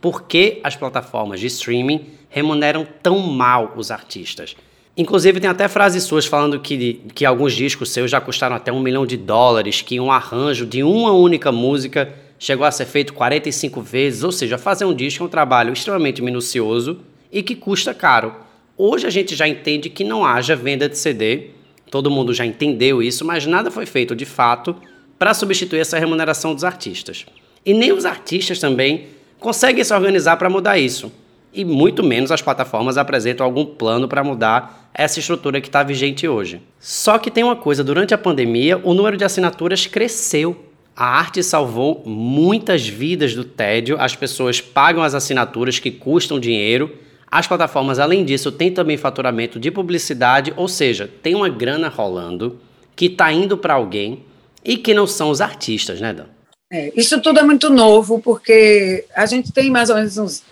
Por 0.00 0.22
que 0.22 0.58
as 0.64 0.74
plataformas 0.74 1.38
de 1.38 1.48
streaming 1.48 2.06
remuneram 2.30 2.86
tão 3.02 3.18
mal 3.18 3.74
os 3.76 3.90
artistas? 3.90 4.56
Inclusive, 4.96 5.40
tem 5.40 5.48
até 5.48 5.68
frases 5.68 6.04
suas 6.04 6.26
falando 6.26 6.60
que, 6.60 7.00
que 7.14 7.24
alguns 7.24 7.54
discos 7.54 7.90
seus 7.90 8.10
já 8.10 8.20
custaram 8.20 8.54
até 8.54 8.70
um 8.70 8.80
milhão 8.80 9.06
de 9.06 9.16
dólares, 9.16 9.80
que 9.80 9.98
um 9.98 10.12
arranjo 10.12 10.66
de 10.66 10.82
uma 10.82 11.12
única 11.12 11.50
música 11.50 12.12
chegou 12.38 12.66
a 12.66 12.70
ser 12.70 12.84
feito 12.84 13.14
45 13.14 13.80
vezes, 13.80 14.22
ou 14.22 14.30
seja, 14.30 14.58
fazer 14.58 14.84
um 14.84 14.94
disco 14.94 15.24
é 15.24 15.26
um 15.26 15.30
trabalho 15.30 15.72
extremamente 15.72 16.20
minucioso 16.20 17.00
e 17.30 17.42
que 17.42 17.54
custa 17.56 17.94
caro. 17.94 18.34
Hoje 18.76 19.06
a 19.06 19.10
gente 19.10 19.34
já 19.34 19.48
entende 19.48 19.88
que 19.88 20.04
não 20.04 20.26
haja 20.26 20.54
venda 20.54 20.88
de 20.88 20.98
CD, 20.98 21.50
todo 21.90 22.10
mundo 22.10 22.34
já 22.34 22.44
entendeu 22.44 23.02
isso, 23.02 23.24
mas 23.24 23.46
nada 23.46 23.70
foi 23.70 23.86
feito 23.86 24.14
de 24.14 24.26
fato 24.26 24.76
para 25.18 25.32
substituir 25.32 25.80
essa 25.80 25.98
remuneração 25.98 26.52
dos 26.52 26.64
artistas. 26.64 27.24
E 27.64 27.72
nem 27.72 27.92
os 27.92 28.04
artistas 28.04 28.58
também 28.58 29.06
conseguem 29.38 29.84
se 29.84 29.94
organizar 29.94 30.36
para 30.36 30.50
mudar 30.50 30.78
isso 30.78 31.10
e 31.52 31.64
muito 31.64 32.02
menos 32.02 32.32
as 32.32 32.40
plataformas 32.40 32.96
apresentam 32.96 33.44
algum 33.44 33.64
plano 33.64 34.08
para 34.08 34.24
mudar 34.24 34.90
essa 34.94 35.20
estrutura 35.20 35.60
que 35.60 35.68
está 35.68 35.82
vigente 35.82 36.26
hoje. 36.26 36.60
Só 36.80 37.18
que 37.18 37.30
tem 37.30 37.44
uma 37.44 37.56
coisa: 37.56 37.84
durante 37.84 38.14
a 38.14 38.18
pandemia, 38.18 38.80
o 38.82 38.94
número 38.94 39.16
de 39.16 39.24
assinaturas 39.24 39.86
cresceu. 39.86 40.68
A 40.94 41.06
arte 41.06 41.42
salvou 41.42 42.02
muitas 42.04 42.86
vidas 42.86 43.34
do 43.34 43.44
tédio, 43.44 43.96
as 43.98 44.14
pessoas 44.14 44.60
pagam 44.60 45.02
as 45.02 45.14
assinaturas 45.14 45.78
que 45.78 45.90
custam 45.90 46.38
dinheiro. 46.38 46.98
As 47.30 47.46
plataformas, 47.46 47.98
além 47.98 48.26
disso, 48.26 48.52
têm 48.52 48.70
também 48.70 48.98
faturamento 48.98 49.58
de 49.58 49.70
publicidade, 49.70 50.52
ou 50.54 50.68
seja, 50.68 51.10
tem 51.22 51.34
uma 51.34 51.48
grana 51.48 51.88
rolando 51.88 52.58
que 52.94 53.06
está 53.06 53.32
indo 53.32 53.56
para 53.56 53.72
alguém 53.72 54.22
e 54.62 54.76
que 54.76 54.92
não 54.92 55.06
são 55.06 55.30
os 55.30 55.40
artistas, 55.40 55.98
né, 55.98 56.12
Dan? 56.12 56.26
É, 56.70 56.92
isso 56.94 57.20
tudo 57.22 57.40
é 57.40 57.42
muito 57.42 57.70
novo, 57.70 58.20
porque 58.20 59.04
a 59.14 59.24
gente 59.24 59.50
tem 59.50 59.70
mais 59.70 59.88
ou 59.88 59.96
menos 59.96 60.16
uns 60.18 60.42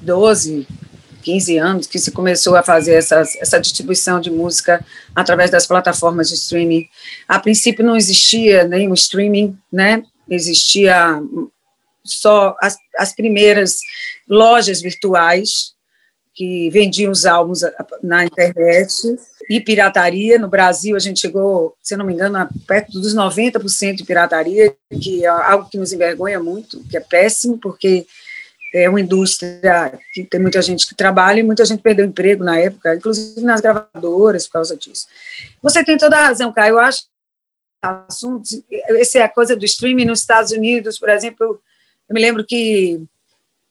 12, 0.00 0.66
15 1.22 1.58
anos 1.58 1.86
que 1.86 1.98
se 1.98 2.12
começou 2.12 2.54
a 2.54 2.62
fazer 2.62 2.94
essa, 2.94 3.58
distribuição 3.58 4.20
de 4.20 4.30
música 4.30 4.84
através 5.14 5.50
das 5.50 5.66
plataformas 5.66 6.28
de 6.28 6.34
streaming. 6.34 6.88
A 7.26 7.38
princípio 7.38 7.84
não 7.84 7.96
existia 7.96 8.62
nenhum 8.64 8.94
streaming, 8.94 9.58
né? 9.72 10.04
Existia 10.28 11.20
só 12.04 12.56
as, 12.60 12.76
as 12.96 13.12
primeiras 13.12 13.80
lojas 14.28 14.80
virtuais 14.80 15.74
que 16.32 16.70
vendiam 16.70 17.10
os 17.10 17.24
álbuns 17.24 17.60
na 18.02 18.24
internet 18.24 18.92
e 19.48 19.60
pirataria. 19.60 20.38
No 20.38 20.48
Brasil, 20.48 20.94
a 20.94 21.00
gente 21.00 21.18
chegou, 21.18 21.74
se 21.82 21.96
não 21.96 22.04
me 22.04 22.12
engano, 22.12 22.36
a 22.36 22.48
perto 22.68 23.00
dos 23.00 23.16
90% 23.16 23.94
de 23.94 24.04
pirataria, 24.04 24.76
que 25.02 25.24
é 25.24 25.28
algo 25.28 25.68
que 25.68 25.78
nos 25.78 25.92
envergonha 25.92 26.38
muito, 26.38 26.84
que 26.90 26.96
é 26.96 27.00
péssimo, 27.00 27.58
porque 27.58 28.06
é 28.76 28.90
uma 28.90 29.00
indústria 29.00 29.98
que 30.12 30.24
tem 30.24 30.40
muita 30.40 30.60
gente 30.60 30.86
que 30.86 30.94
trabalha 30.94 31.40
e 31.40 31.42
muita 31.42 31.64
gente 31.64 31.82
perdeu 31.82 32.04
emprego 32.04 32.44
na 32.44 32.58
época, 32.58 32.94
inclusive 32.94 33.40
nas 33.40 33.60
gravadoras 33.60 34.46
por 34.46 34.54
causa 34.54 34.76
disso. 34.76 35.06
Você 35.62 35.82
tem 35.82 35.96
toda 35.96 36.16
a 36.16 36.26
razão, 36.26 36.52
Caio. 36.52 36.74
Eu 36.74 36.78
acho 36.78 37.04
assuntos, 37.80 38.62
essa 38.70 39.18
é 39.18 39.22
a 39.22 39.28
coisa 39.28 39.56
do 39.56 39.64
streaming 39.64 40.04
nos 40.04 40.20
Estados 40.20 40.50
Unidos, 40.52 40.98
por 40.98 41.08
exemplo, 41.08 41.60
eu 42.08 42.14
me 42.14 42.20
lembro 42.20 42.44
que 42.44 43.00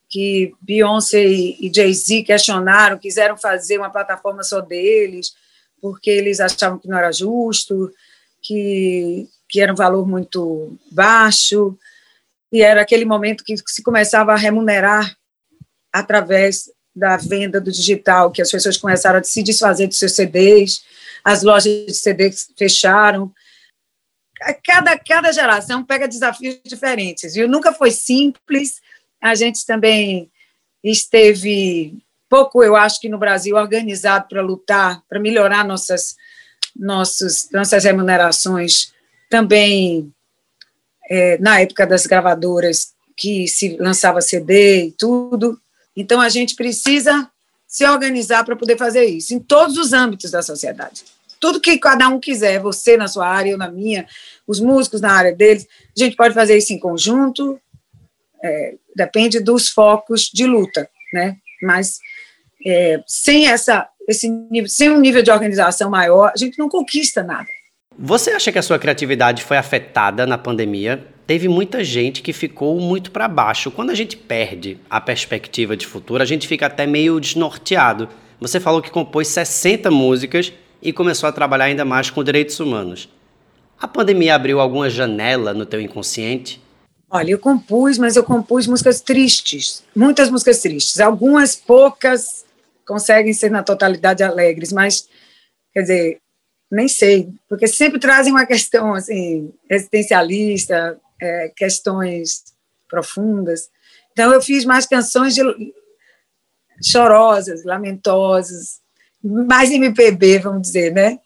que 0.08 0.54
Beyoncé 0.62 1.26
e 1.26 1.70
Jay-Z 1.74 2.24
questionaram, 2.24 2.98
quiseram 2.98 3.36
fazer 3.36 3.78
uma 3.78 3.90
plataforma 3.90 4.44
só 4.44 4.62
deles, 4.62 5.34
porque 5.82 6.10
eles 6.10 6.40
achavam 6.40 6.78
que 6.80 6.88
não 6.88 6.98
era 6.98 7.12
justo, 7.12 7.92
que, 8.42 9.28
que 9.50 9.60
era 9.60 9.74
um 9.74 9.76
valor 9.76 10.08
muito 10.08 10.78
baixo 10.92 11.78
e 12.56 12.62
era 12.62 12.82
aquele 12.82 13.04
momento 13.04 13.44
que 13.44 13.54
se 13.68 13.84
começava 13.84 14.32
a 14.32 14.38
remunerar 14.38 15.14
através 15.92 16.72
da 16.96 17.18
venda 17.18 17.60
do 17.60 17.70
digital, 17.70 18.32
que 18.32 18.42
as 18.42 18.50
pessoas 18.50 18.78
começaram 18.78 19.20
a 19.20 19.24
se 19.24 19.44
desfazer 19.44 19.88
dos 19.88 20.00
seus 20.00 20.14
CDs, 20.14 20.82
as 21.22 21.44
lojas 21.44 21.86
de 21.86 21.94
CDs 21.94 22.50
fecharam. 22.58 23.30
Cada, 24.64 24.98
cada 24.98 25.34
geração 25.34 25.84
pega 25.84 26.08
desafios 26.08 26.58
diferentes, 26.66 27.36
e 27.36 27.46
Nunca 27.46 27.74
foi 27.74 27.92
simples, 27.92 28.82
a 29.22 29.36
gente 29.36 29.66
também 29.66 30.32
esteve 30.82 31.98
pouco, 32.30 32.64
eu 32.64 32.78
acho 32.78 33.02
que 33.02 33.10
no 33.10 33.18
Brasil, 33.18 33.58
organizado 33.58 34.30
para 34.30 34.42
lutar, 34.42 35.04
para 35.10 35.20
melhorar 35.20 35.66
nossas, 35.66 36.16
nossos, 36.74 37.50
nossas 37.52 37.84
remunerações, 37.84 38.94
também 39.30 40.15
é, 41.10 41.38
na 41.38 41.60
época 41.62 41.86
das 41.86 42.06
gravadoras 42.06 42.94
que 43.16 43.48
se 43.48 43.78
lançava 43.78 44.22
CD 44.22 44.88
e 44.88 44.92
tudo. 44.92 45.60
Então 45.96 46.20
a 46.20 46.30
gente 46.30 46.56
precisa 46.56 47.30
se 47.68 47.86
organizar 47.86 48.44
para 48.44 48.56
poder 48.56 48.78
fazer 48.78 49.06
isso 49.06 49.34
em 49.34 49.40
todos 49.40 49.78
os 49.78 49.94
âmbitos 49.94 50.32
da 50.32 50.42
sociedade. 50.42 51.04
Tudo 51.40 51.60
que 51.60 51.78
cada 51.78 52.08
um 52.08 52.20
quiser, 52.20 52.60
você 52.60 52.98
na 52.98 53.08
sua 53.08 53.28
área, 53.28 53.52
eu 53.52 53.58
na 53.58 53.70
minha, 53.70 54.08
os 54.48 54.60
músicos 54.60 55.02
na 55.02 55.12
área 55.12 55.34
deles, 55.34 55.68
a 55.96 56.00
gente 56.00 56.16
pode 56.16 56.34
fazer 56.34 56.58
isso 56.58 56.74
em 56.74 56.80
conjunto, 56.80 57.60
é, 58.44 58.76
depende 58.96 59.40
dos 59.40 59.70
focos 59.70 60.30
de 60.34 60.46
luta, 60.46 60.90
né? 61.14 61.38
Mas 61.62 62.00
é, 62.66 63.04
sem 63.06 63.48
essa, 63.48 63.88
esse 64.08 64.30
sem 64.68 64.90
um 64.90 65.00
nível 65.00 65.22
de 65.22 65.32
organização 65.32 65.90
maior, 65.90 66.32
a 66.34 66.38
gente 66.38 66.58
não 66.58 66.70
conquista 66.70 67.22
nada. 67.24 67.48
Você 67.98 68.32
acha 68.32 68.52
que 68.52 68.60
a 68.60 68.62
sua 68.62 68.78
criatividade 68.78 69.42
foi 69.42 69.56
afetada 69.56 70.28
na 70.28 70.38
pandemia? 70.38 71.08
Teve 71.26 71.48
muita 71.48 71.82
gente 71.82 72.22
que 72.22 72.34
ficou 72.34 72.78
muito 72.80 73.10
para 73.10 73.26
baixo. 73.26 73.72
Quando 73.72 73.90
a 73.90 73.96
gente 73.96 74.18
perde 74.18 74.78
a 74.90 75.00
perspectiva 75.00 75.78
de 75.78 75.88
futuro, 75.88 76.22
a 76.22 76.26
gente 76.26 76.46
fica 76.46 76.66
até 76.66 76.86
meio 76.86 77.20
desnorteado. 77.22 78.10
Você 78.40 78.60
falou 78.60 78.82
que 78.82 78.92
compôs 78.92 79.30
60 79.30 79.90
músicas 79.90 80.52
e 80.82 80.92
começou 80.92 81.30
a 81.30 81.32
trabalhar 81.32 81.66
ainda 81.66 81.86
mais 81.86 82.10
com 82.10 82.22
direitos 82.22 82.60
humanos. 82.60 83.10
A 83.80 83.88
pandemia 83.88 84.36
abriu 84.36 84.60
alguma 84.60 84.90
janela 84.90 85.54
no 85.54 85.66
teu 85.66 85.80
inconsciente? 85.80 86.62
Olha, 87.10 87.32
eu 87.32 87.40
compus, 87.40 87.98
mas 87.98 88.18
eu 88.18 88.24
compus 88.24 88.68
músicas 88.68 89.00
tristes, 89.00 89.84
muitas 89.96 90.30
músicas 90.30 90.60
tristes. 90.60 91.00
Algumas 91.00 91.56
poucas 91.56 92.46
conseguem 92.86 93.34
ser 93.34 93.50
na 93.50 93.64
totalidade 93.64 94.22
alegres, 94.22 94.74
mas 94.74 95.08
quer 95.74 95.82
dizer, 95.82 96.18
nem 96.72 96.88
sei, 96.88 97.30
porque 97.48 97.68
sempre 97.68 98.00
trazem 98.00 98.32
uma 98.32 98.46
questão 98.46 98.94
assim 98.94 99.54
existencialista, 99.70 101.00
é, 101.22 101.52
questões 101.56 102.44
profundas. 102.90 103.70
Então 104.12 104.34
eu 104.34 104.42
fiz 104.42 104.66
mais 104.66 104.86
canções 104.86 105.36
de 105.36 105.42
chorosas, 106.84 107.64
lamentosas, 107.64 108.80
mais 109.24 109.72
MPB, 109.72 110.40
vamos 110.40 110.64
dizer, 110.64 110.92
né? 110.92 111.20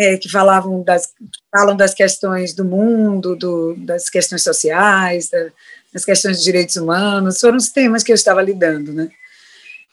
É, 0.00 0.16
que 0.16 0.28
falavam 0.28 0.82
das 0.82 1.12
falam 1.50 1.76
das 1.76 1.92
questões 1.92 2.54
do 2.54 2.64
mundo, 2.64 3.34
do, 3.34 3.74
das 3.78 4.08
questões 4.08 4.44
sociais, 4.44 5.28
da, 5.28 5.48
das 5.92 6.04
questões 6.04 6.38
de 6.38 6.44
direitos 6.44 6.76
humanos, 6.76 7.40
foram 7.40 7.56
os 7.56 7.68
temas 7.70 8.04
que 8.04 8.12
eu 8.12 8.14
estava 8.14 8.40
lidando, 8.40 8.92
né? 8.92 9.10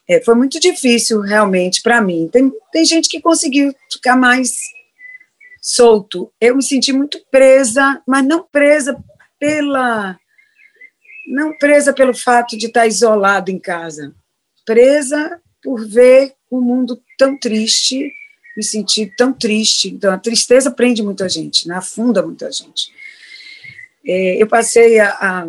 É, 0.07 0.21
foi 0.21 0.35
muito 0.35 0.59
difícil 0.59 1.21
realmente 1.21 1.81
para 1.81 1.99
mim. 1.99 2.29
Tem, 2.31 2.51
tem 2.71 2.85
gente 2.85 3.09
que 3.09 3.19
conseguiu 3.19 3.73
ficar 3.91 4.15
mais 4.15 4.51
solto. 5.65 6.31
Eu 6.39 6.55
me 6.55 6.63
senti 6.63 6.93
muito 6.93 7.19
presa, 7.31 8.00
mas 8.07 8.24
não 8.24 8.43
presa 8.43 9.03
pela 9.39 10.17
não 11.27 11.57
presa 11.57 11.91
pelo 11.91 12.13
fato 12.13 12.55
de 12.55 12.67
estar 12.67 12.86
isolado 12.86 13.50
em 13.50 13.57
casa, 13.57 14.13
presa 14.63 15.41
por 15.63 15.84
ver 15.84 16.36
o 16.51 16.62
mundo 16.62 17.01
tão 17.17 17.36
triste, 17.36 18.12
me 18.55 18.63
sentir 18.63 19.12
tão 19.17 19.34
triste. 19.34 19.89
Então, 19.89 20.13
a 20.13 20.19
tristeza 20.19 20.69
prende 20.69 21.01
muita 21.01 21.27
gente, 21.27 21.67
né? 21.67 21.77
afunda 21.77 22.22
muita 22.22 22.51
gente. 22.51 22.93
É, 24.05 24.39
eu 24.39 24.45
passei 24.45 25.00
a, 25.00 25.10
a 25.10 25.48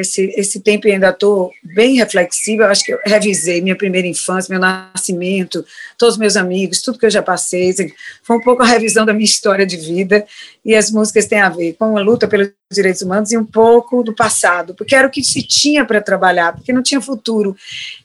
esse, 0.00 0.32
esse 0.36 0.60
tempo 0.60 0.86
ainda 0.86 1.10
estou 1.10 1.50
bem 1.62 1.96
reflexiva. 1.96 2.64
Eu 2.64 2.70
acho 2.70 2.84
que 2.84 2.92
eu 2.92 2.98
revisei 3.04 3.60
minha 3.60 3.76
primeira 3.76 4.06
infância, 4.06 4.52
meu 4.52 4.60
nascimento, 4.60 5.64
todos 5.98 6.14
os 6.14 6.18
meus 6.18 6.36
amigos, 6.36 6.82
tudo 6.82 6.98
que 6.98 7.06
eu 7.06 7.10
já 7.10 7.22
passei. 7.22 7.70
Assim, 7.70 7.92
foi 8.22 8.36
um 8.36 8.40
pouco 8.40 8.62
a 8.62 8.66
revisão 8.66 9.04
da 9.04 9.12
minha 9.12 9.24
história 9.24 9.66
de 9.66 9.76
vida. 9.76 10.26
E 10.64 10.74
as 10.74 10.90
músicas 10.90 11.26
têm 11.26 11.40
a 11.40 11.48
ver 11.48 11.74
com 11.74 11.96
a 11.96 12.00
luta 12.00 12.26
pelos 12.26 12.52
direitos 12.70 13.02
humanos 13.02 13.30
e 13.32 13.38
um 13.38 13.44
pouco 13.44 14.02
do 14.02 14.14
passado, 14.14 14.74
porque 14.74 14.94
era 14.94 15.06
o 15.06 15.10
que 15.10 15.22
se 15.22 15.42
tinha 15.42 15.84
para 15.84 16.00
trabalhar, 16.00 16.54
porque 16.54 16.72
não 16.72 16.82
tinha 16.82 17.00
futuro. 17.00 17.56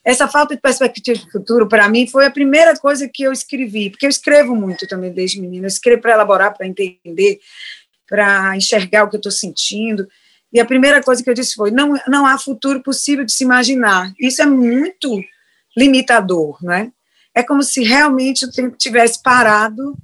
Essa 0.04 0.28
falta 0.28 0.56
de 0.56 0.62
perspectiva 0.62 1.18
de 1.18 1.32
futuro, 1.32 1.68
para 1.68 1.90
mim, 1.90 2.08
foi 2.08 2.26
a 2.26 2.32
primeira 2.32 2.78
coisa 2.78 3.10
que 3.12 3.24
eu 3.24 3.32
escrevi, 3.32 3.90
porque 3.90 4.06
eu 4.06 4.10
escrevo 4.10 4.56
muito 4.56 4.88
também 4.88 5.12
desde 5.12 5.42
menina. 5.42 5.66
Eu 5.66 5.70
escrevo 5.70 6.02
para 6.02 6.14
elaborar, 6.14 6.56
para 6.56 6.68
entender, 6.68 7.40
para 8.08 8.56
enxergar 8.56 9.04
o 9.04 9.10
que 9.10 9.16
eu 9.16 9.20
estou 9.20 9.32
sentindo. 9.32 10.08
E 10.52 10.60
a 10.60 10.66
primeira 10.66 11.02
coisa 11.02 11.24
que 11.24 11.30
eu 11.30 11.34
disse 11.34 11.54
foi: 11.54 11.72
não, 11.72 11.94
não 12.08 12.26
há 12.26 12.38
futuro 12.38 12.82
possível 12.82 13.24
de 13.24 13.32
se 13.32 13.44
imaginar. 13.44 14.14
Isso 14.20 14.42
é 14.42 14.46
muito 14.46 15.24
limitador, 15.78 16.58
não 16.62 16.74
é? 16.74 16.92
É 17.34 17.44
como 17.44 17.62
se 17.62 17.84
realmente 17.84 18.46
o 18.46 18.52
tempo 18.52 18.76
tivesse 18.76 19.22
parado 19.22 19.96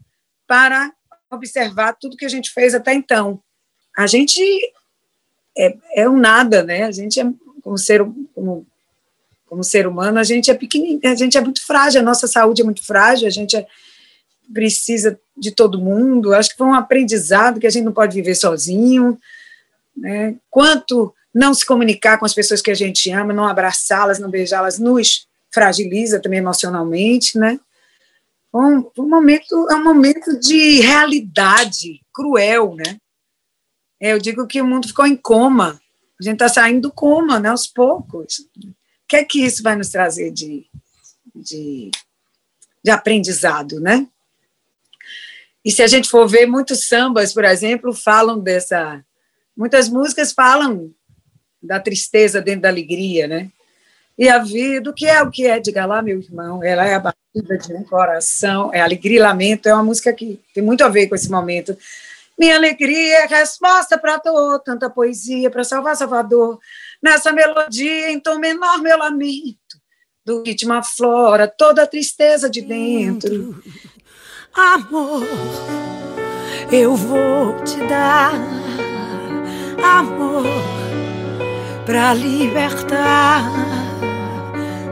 para 0.47 0.93
observar 1.31 1.93
tudo 1.93 2.15
que 2.15 2.25
a 2.25 2.29
gente 2.29 2.51
fez 2.51 2.75
até 2.75 2.93
então. 2.93 3.41
A 3.97 4.05
gente 4.05 4.41
é, 5.57 5.75
é 5.95 6.09
um 6.09 6.17
nada, 6.17 6.63
né? 6.63 6.83
A 6.83 6.91
gente 6.91 7.19
é 7.19 7.25
como 7.61 7.77
ser 7.77 8.05
como, 8.33 8.65
como 9.47 9.63
ser 9.63 9.87
humano, 9.87 10.19
a 10.19 10.23
gente 10.23 10.51
é 10.51 10.53
pequenininho, 10.53 10.99
a 11.03 11.15
gente 11.15 11.37
é 11.37 11.41
muito 11.41 11.65
frágil, 11.65 12.01
a 12.01 12.03
nossa 12.03 12.27
saúde 12.27 12.61
é 12.61 12.65
muito 12.65 12.85
frágil, 12.85 13.27
a 13.27 13.31
gente 13.31 13.57
é, 13.57 13.65
precisa 14.53 15.19
de 15.35 15.51
todo 15.51 15.81
mundo. 15.81 16.33
Acho 16.33 16.51
que 16.51 16.57
foi 16.57 16.67
um 16.67 16.75
aprendizado 16.75 17.59
que 17.59 17.67
a 17.67 17.71
gente 17.71 17.85
não 17.85 17.93
pode 17.93 18.13
viver 18.13 18.35
sozinho 18.35 19.17
né? 19.95 20.35
Quanto 20.49 21.13
não 21.33 21.53
se 21.53 21.65
comunicar 21.65 22.17
com 22.17 22.25
as 22.25 22.33
pessoas 22.33 22.61
que 22.61 22.71
a 22.71 22.75
gente 22.75 23.11
ama, 23.11 23.33
não 23.33 23.47
abraçá-las, 23.47 24.19
não 24.19 24.29
beijá-las, 24.29 24.79
nos 24.79 25.27
fragiliza 25.53 26.19
também 26.19 26.39
emocionalmente, 26.39 27.37
né? 27.37 27.59
Um, 28.53 28.89
um, 28.97 29.09
momento 29.09 29.67
é 29.69 29.75
um 29.75 29.83
momento 29.83 30.39
de 30.39 30.79
realidade 30.79 32.01
cruel, 32.13 32.75
né? 32.75 32.97
É, 33.99 34.13
eu 34.13 34.19
digo 34.19 34.47
que 34.47 34.61
o 34.61 34.65
mundo 34.65 34.87
ficou 34.87 35.05
em 35.05 35.15
coma. 35.15 35.79
A 36.19 36.23
gente 36.23 36.35
está 36.35 36.47
saindo 36.47 36.83
do 36.83 36.91
coma, 36.91 37.39
né? 37.39 37.49
Aos 37.49 37.67
poucos. 37.67 38.39
O 38.57 39.07
que 39.07 39.17
é 39.17 39.23
que 39.25 39.45
isso 39.45 39.61
vai 39.61 39.75
nos 39.75 39.89
trazer 39.89 40.31
de, 40.31 40.65
de, 41.35 41.91
de 42.83 42.91
aprendizado, 42.91 43.79
né? 43.79 44.07
E 45.63 45.71
se 45.71 45.83
a 45.83 45.87
gente 45.87 46.07
for 46.07 46.27
ver, 46.27 46.45
muitos 46.45 46.87
sambas, 46.87 47.33
por 47.33 47.43
exemplo, 47.43 47.93
falam 47.93 48.39
dessa 48.39 49.03
Muitas 49.55 49.89
músicas 49.89 50.31
falam 50.31 50.91
da 51.61 51.79
tristeza 51.79 52.41
dentro 52.41 52.61
da 52.61 52.69
alegria, 52.69 53.27
né? 53.27 53.49
E 54.17 54.29
a 54.29 54.39
vida, 54.39 54.89
o 54.89 54.93
que 54.93 55.05
é 55.05 55.21
o 55.21 55.29
que 55.29 55.45
é? 55.45 55.59
Diga 55.59 55.85
lá, 55.85 56.01
meu 56.01 56.19
irmão, 56.19 56.63
ela 56.63 56.85
é 56.85 56.95
a 56.95 56.99
batida 56.99 57.57
de 57.57 57.73
um 57.73 57.83
coração, 57.83 58.73
é 58.73 58.79
alegria 58.79 59.17
e 59.17 59.21
lamento, 59.21 59.67
é 59.67 59.73
uma 59.73 59.83
música 59.83 60.13
que 60.13 60.39
tem 60.53 60.63
muito 60.63 60.83
a 60.83 60.89
ver 60.89 61.07
com 61.07 61.15
esse 61.15 61.29
momento. 61.29 61.77
Minha 62.37 62.55
alegria 62.55 63.23
é 63.23 63.25
resposta 63.27 63.97
para 63.97 64.17
dor, 64.17 64.59
tanta 64.59 64.89
poesia 64.89 65.49
para 65.49 65.63
salvar 65.63 65.95
Salvador. 65.95 66.59
Nessa 67.01 67.31
melodia, 67.31 68.11
em 68.11 68.19
tom 68.19 68.39
menor, 68.39 68.81
meu 68.81 68.97
lamento, 68.97 69.57
do 70.25 70.43
ritmo 70.43 70.73
aflora 70.73 71.47
toda 71.47 71.83
a 71.83 71.87
tristeza 71.87 72.49
de 72.49 72.61
dentro. 72.61 73.61
Amor, 74.53 75.23
eu 76.71 76.95
vou 76.95 77.61
te 77.63 77.77
dar 77.87 78.64
amor 79.83 80.43
para 81.85 82.13
libertar 82.13 83.43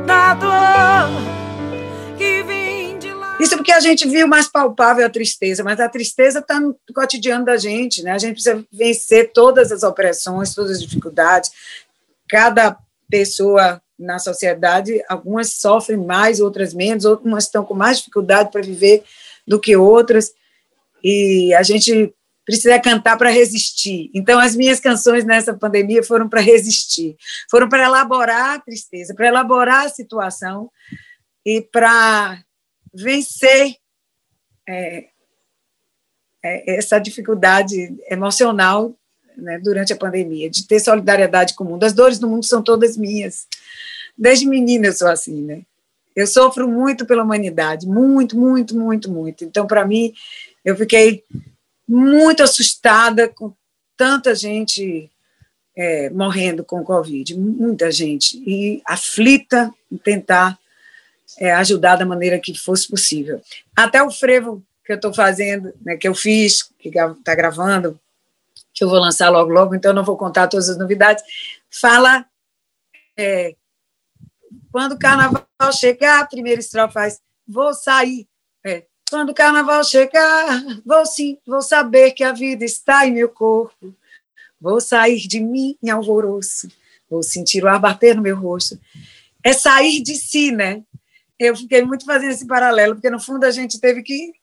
da 0.06 0.34
dor 0.36 2.18
que 2.18 2.44
vem 2.44 2.98
de 3.00 3.12
lá. 3.13 3.38
Isso 3.40 3.56
porque 3.56 3.72
a 3.72 3.80
gente 3.80 4.08
viu 4.08 4.28
mais 4.28 4.48
palpável 4.48 5.06
a 5.06 5.10
tristeza, 5.10 5.63
mas 5.63 5.80
a 5.80 5.90
tristeza 5.90 6.40
está 6.40 6.60
no 6.60 6.75
cotidiano 6.94 7.46
da 7.46 7.58
gente, 7.58 8.04
né? 8.04 8.12
A 8.12 8.18
gente 8.18 8.34
precisa 8.34 8.63
vencer 8.72 9.32
todas 9.34 9.72
as 9.72 9.84
opressões, 9.84 10.54
todas 10.54 10.72
as 10.72 10.82
dificuldades. 10.82 11.52
Cada 12.30 12.78
pessoa 13.10 13.82
na 13.98 14.20
sociedade, 14.20 15.04
algumas 15.08 15.54
sofrem 15.54 15.98
mais, 15.98 16.40
outras 16.40 16.74
menos, 16.74 17.06
outras 17.06 17.46
estão 17.46 17.63
com 17.63 17.74
mais 17.74 17.98
dificuldade 17.98 18.52
para 18.52 18.62
viver 18.62 19.04
do 19.48 19.60
que 19.60 19.75
outras. 19.75 20.34
E 21.04 21.54
a 21.54 21.63
gente 21.63 22.13
precisa 22.46 22.80
cantar 22.80 23.18
para 23.18 23.30
resistir. 23.30 24.10
Então, 24.14 24.40
as 24.40 24.56
minhas 24.56 24.79
canções 24.79 25.24
nessa 25.24 25.53
pandemia 25.53 26.03
foram 26.03 26.27
para 26.27 26.42
resistir, 26.42 27.16
foram 27.50 27.70
para 27.70 27.86
elaborar 27.86 28.56
a 28.56 28.60
tristeza, 28.60 29.14
para 29.14 29.27
elaborar 29.27 29.86
a 29.86 29.90
situação 29.90 30.70
e 31.46 31.62
para 31.62 32.44
vencer 32.94 33.75
é, 34.68 35.06
é, 36.44 36.77
essa 36.77 37.00
dificuldade 37.00 37.96
emocional 38.10 38.94
né, 39.36 39.60
durante 39.60 39.94
a 39.94 39.98
pandemia, 39.98 40.50
de 40.50 40.68
ter 40.68 40.79
solidariedade 40.79 41.56
com 41.56 41.64
o 41.64 41.68
mundo. 41.68 41.84
As 41.84 41.94
dores 41.94 42.20
do 42.20 42.27
mundo 42.27 42.46
são 42.46 42.62
todas 42.62 42.98
minhas. 42.98 43.48
Desde 44.18 44.46
menina 44.46 44.88
eu 44.88 44.94
sou 44.94 45.08
assim, 45.08 45.42
né? 45.42 45.62
Eu 46.16 46.27
sofro 46.27 46.68
muito 46.68 47.08
pela 47.08 47.24
humanidade, 47.24 47.88
muito, 47.88 48.38
muito, 48.38 48.77
muito, 48.77 49.10
muito. 49.10 49.44
Então, 49.44 49.66
para 49.66 49.84
mim, 49.84 50.14
eu 50.64 50.75
fiquei 50.75 51.24
muito 51.87 52.43
assustada 52.43 53.27
com 53.27 53.53
tanta 53.96 54.33
gente 54.33 55.09
é, 55.75 56.09
morrendo 56.09 56.63
com 56.63 56.83
Covid, 56.83 57.37
muita 57.37 57.91
gente, 57.91 58.37
e 58.46 58.81
aflita 58.85 59.74
em 59.91 59.98
tentar 59.98 60.57
é, 61.39 61.51
ajudar 61.53 61.96
da 61.96 62.05
maneira 62.05 62.39
que 62.39 62.57
fosse 62.57 62.87
possível. 62.87 63.41
Até 63.75 64.01
o 64.03 64.11
frevo 64.11 64.63
que 64.85 64.91
eu 64.91 64.98
estou 64.98 65.13
fazendo, 65.13 65.74
né, 65.81 65.96
que 65.96 66.07
eu 66.07 66.13
fiz, 66.13 66.63
que 66.77 66.89
está 66.89 67.33
gravando, 67.33 68.00
que 68.74 68.83
eu 68.83 68.89
vou 68.89 69.00
lançar 69.00 69.29
logo, 69.29 69.51
logo, 69.51 69.75
então 69.75 69.93
não 69.93 70.03
vou 70.03 70.17
contar 70.17 70.48
todas 70.48 70.69
as 70.69 70.77
novidades, 70.77 71.24
fala 71.69 72.25
é, 73.17 73.55
quando 74.72 74.93
o 74.93 75.00
carnaval 75.00 75.46
chegar, 75.72 76.19
a 76.19 76.25
primeira 76.25 76.59
estrofe 76.59 76.93
faz, 76.93 77.22
vou 77.48 77.74
sair, 77.74 78.27
quando 79.14 79.30
o 79.30 79.36
carnaval 79.36 79.84
chegar, 79.84 80.64
vou 80.84 81.06
sim, 81.06 81.38
vou 81.46 81.62
saber 81.62 82.14
que 82.14 82.24
a 82.24 82.32
vida 82.32 82.66
está 82.66 83.06
em 83.06 83.12
meu 83.12 83.30
corpo. 83.30 83.94
Vou 84.60 84.82
sair 84.82 85.28
de 85.28 85.40
mim 85.40 85.78
em 85.84 85.92
alvoroço, 85.92 86.68
vou 87.08 87.22
sentir 87.22 87.64
o 87.64 87.68
ar 87.68 87.80
bater 87.80 88.16
no 88.16 88.24
meu 88.24 88.36
rosto. 88.36 88.80
É 89.44 89.54
sair 89.54 90.02
de 90.02 90.16
si, 90.16 90.52
né? 90.52 90.82
Eu 91.38 91.56
fiquei 91.56 91.84
muito 91.84 92.06
fazendo 92.06 92.32
esse 92.32 92.48
paralelo, 92.48 92.96
porque 92.96 93.12
no 93.12 93.20
fundo 93.20 93.44
a 93.44 93.52
gente 93.52 93.80
teve 93.80 94.02
que 94.02 94.34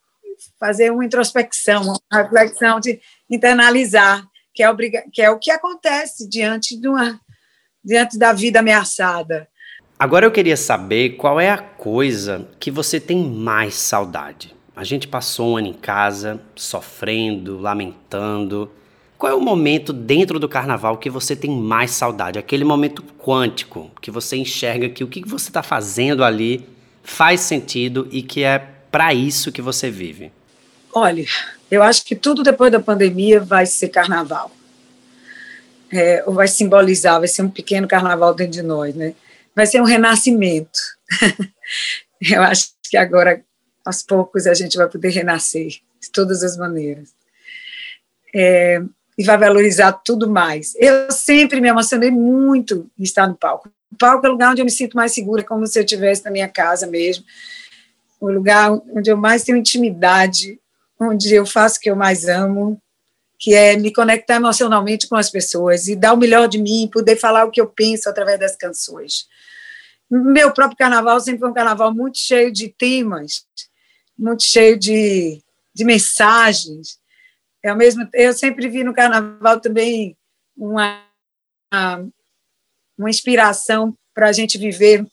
fazer 0.59 0.93
uma 0.93 1.05
introspecção, 1.05 1.83
uma 1.83 2.23
reflexão 2.23 2.79
de 2.79 3.01
internalizar, 3.29 4.25
que 4.55 4.63
é, 4.63 4.71
obriga 4.71 5.03
que, 5.13 5.21
é 5.21 5.31
o 5.31 5.39
que 5.41 5.51
acontece 5.51 6.29
diante, 6.29 6.81
de 6.81 6.87
uma, 6.87 7.21
diante 7.85 8.17
da 8.17 8.33
vida 8.33 8.61
ameaçada. 8.61 9.49
Agora 9.99 10.27
eu 10.27 10.31
queria 10.31 10.57
saber 10.57 11.17
qual 11.17 11.41
é 11.41 11.51
a 11.51 11.59
coisa 11.59 12.49
que 12.61 12.71
você 12.71 13.01
tem 13.01 13.29
mais 13.29 13.75
saudade. 13.75 14.60
A 14.75 14.85
gente 14.85 15.09
passou 15.09 15.53
um 15.53 15.57
ano 15.57 15.69
em 15.69 15.73
casa, 15.73 16.41
sofrendo, 16.55 17.59
lamentando. 17.59 18.71
Qual 19.19 19.31
é 19.31 19.35
o 19.35 19.41
momento 19.41 19.93
dentro 19.93 20.39
do 20.39 20.49
carnaval 20.49 20.97
que 20.97 21.11
você 21.11 21.35
tem 21.37 21.51
mais 21.51 21.91
saudade? 21.91 22.39
Aquele 22.39 22.65
momento 22.65 23.03
quântico, 23.19 23.91
que 24.01 24.11
você 24.11 24.37
enxerga 24.37 24.89
que 24.89 25.05
o 25.05 25.09
que 25.09 25.27
você 25.27 25.51
está 25.51 25.63
fazendo 25.63 26.25
ali 26.25 26.67
faz 27.03 27.41
sentido 27.41 28.09
e 28.11 28.23
que 28.23 28.45
é 28.45 28.59
para 28.91 29.13
isso 29.13 29.53
que 29.53 29.61
você 29.61 29.91
vive? 29.91 30.33
Olha, 30.93 31.25
eu 31.71 31.83
acho 31.83 32.05
que 32.05 32.17
tudo 32.17 32.43
depois 32.43 32.73
da 32.73 32.81
pandemia 32.81 33.41
vai 33.41 33.67
ser 33.67 33.89
carnaval. 33.89 34.51
É, 35.93 36.23
ou 36.27 36.35
vai 36.35 36.47
simbolizar, 36.47 37.19
vai 37.19 37.29
ser 37.29 37.43
um 37.43 37.51
pequeno 37.51 37.87
carnaval 37.89 38.33
dentro 38.33 38.53
de 38.53 38.63
nós, 38.63 38.95
né? 38.95 39.15
Vai 39.55 39.67
ser 39.67 39.81
um 39.81 39.85
renascimento. 39.85 40.79
eu 42.23 42.43
acho 42.43 42.71
que 42.89 42.97
agora 42.97 43.43
aos 43.85 44.03
poucos 44.03 44.47
a 44.47 44.55
gente 44.55 44.77
vai 44.77 44.88
poder 44.88 45.11
renascer 45.11 45.69
de 46.01 46.11
todas 46.12 46.43
as 46.43 46.57
maneiras. 46.57 47.14
É, 48.35 48.83
e 49.19 49.25
vai 49.25 49.37
valorizar 49.37 49.93
tudo 49.93 50.31
mais. 50.31 50.75
Eu 50.77 51.11
sempre 51.11 51.61
me 51.61 51.69
emocionei 51.69 52.11
muito 52.11 52.90
em 52.99 53.03
estar 53.03 53.27
no 53.27 53.35
palco. 53.35 53.71
O 53.93 53.97
palco 53.97 54.25
é 54.25 54.29
o 54.29 54.33
lugar 54.33 54.53
onde 54.53 54.62
eu 54.62 54.64
me 54.64 54.71
sinto 54.71 54.97
mais 54.97 55.12
segura, 55.12 55.43
como 55.43 55.66
se 55.66 55.79
eu 55.79 55.83
estivesse 55.83 56.25
na 56.25 56.31
minha 56.31 56.49
casa 56.49 56.87
mesmo. 56.87 57.25
O 58.21 58.31
lugar 58.31 58.71
onde 58.95 59.11
eu 59.11 59.16
mais 59.16 59.45
tenho 59.45 59.59
intimidade, 59.59 60.59
onde 60.99 61.35
eu 61.35 61.45
faço 61.45 61.79
o 61.79 61.81
que 61.81 61.90
eu 61.90 61.97
mais 61.97 62.29
amo, 62.29 62.81
que 63.38 63.55
é 63.55 63.77
me 63.77 63.93
conectar 63.93 64.37
emocionalmente 64.37 65.09
com 65.09 65.16
as 65.16 65.31
pessoas 65.31 65.88
e 65.88 65.97
dar 65.97 66.12
o 66.12 66.16
melhor 66.16 66.47
de 66.47 66.59
mim, 66.59 66.88
poder 66.93 67.16
falar 67.16 67.45
o 67.45 67.51
que 67.51 67.61
eu 67.61 67.66
penso 67.66 68.09
através 68.09 68.38
das 68.38 68.55
canções. 68.55 69.27
Meu 70.11 70.53
próprio 70.53 70.77
carnaval 70.77 71.21
sempre 71.21 71.40
foi 71.40 71.49
um 71.51 71.55
carnaval 71.55 71.95
muito 71.95 72.19
cheio 72.19 72.53
de 72.53 72.69
temas, 72.69 73.47
muito 74.21 74.43
cheio 74.43 74.79
de, 74.79 75.43
de 75.75 75.85
mensagens. 75.85 76.99
É 77.63 77.75
mesmo, 77.75 78.09
eu 78.13 78.33
sempre 78.33 78.69
vi 78.69 78.85
no 78.85 78.95
carnaval 78.95 79.61
também 79.61 80.17
uma, 80.57 81.03
uma 82.99 83.11
inspiração 83.11 83.97
para 84.15 84.29
a 84.29 84.33
gente 84.33 84.59
viver 84.59 85.07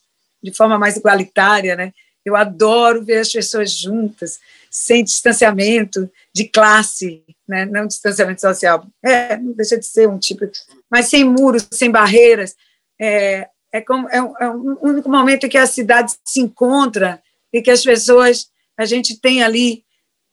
de 0.44 0.54
forma 0.54 0.78
mais 0.78 0.98
igualitária, 0.98 1.76
né? 1.76 1.94
Eu 2.26 2.36
adoro 2.36 3.06
ver 3.06 3.20
as 3.20 3.32
pessoas 3.32 3.72
juntas, 3.72 4.40
sem 4.70 5.02
distanciamento 5.02 6.12
de 6.34 6.46
classe, 6.46 7.24
né? 7.48 7.66
não 7.66 7.88
distanciamento 7.88 8.42
social. 8.42 8.86
É, 9.02 9.38
não 9.38 9.54
deixa 9.54 9.78
de 9.78 9.86
ser 9.86 10.10
um 10.10 10.20
tipo, 10.20 10.46
mas 10.92 11.06
sem 11.08 11.24
muros, 11.24 11.66
sem 11.72 11.90
barreiras. 11.90 12.54
É, 13.00 13.48
é, 13.72 13.82
como, 13.82 14.10
é, 14.10 14.18
é 14.18 14.50
um 14.50 14.78
único 14.82 15.10
momento 15.10 15.46
em 15.46 15.50
que 15.50 15.58
a 15.58 15.66
cidade 15.66 16.16
se 16.26 16.42
encontra 16.42 17.22
e 17.54 17.62
que 17.62 17.72
as 17.72 17.84
pessoas, 17.84 18.50
a 18.78 18.86
gente 18.86 19.20
tem 19.20 19.44
ali 19.44 19.84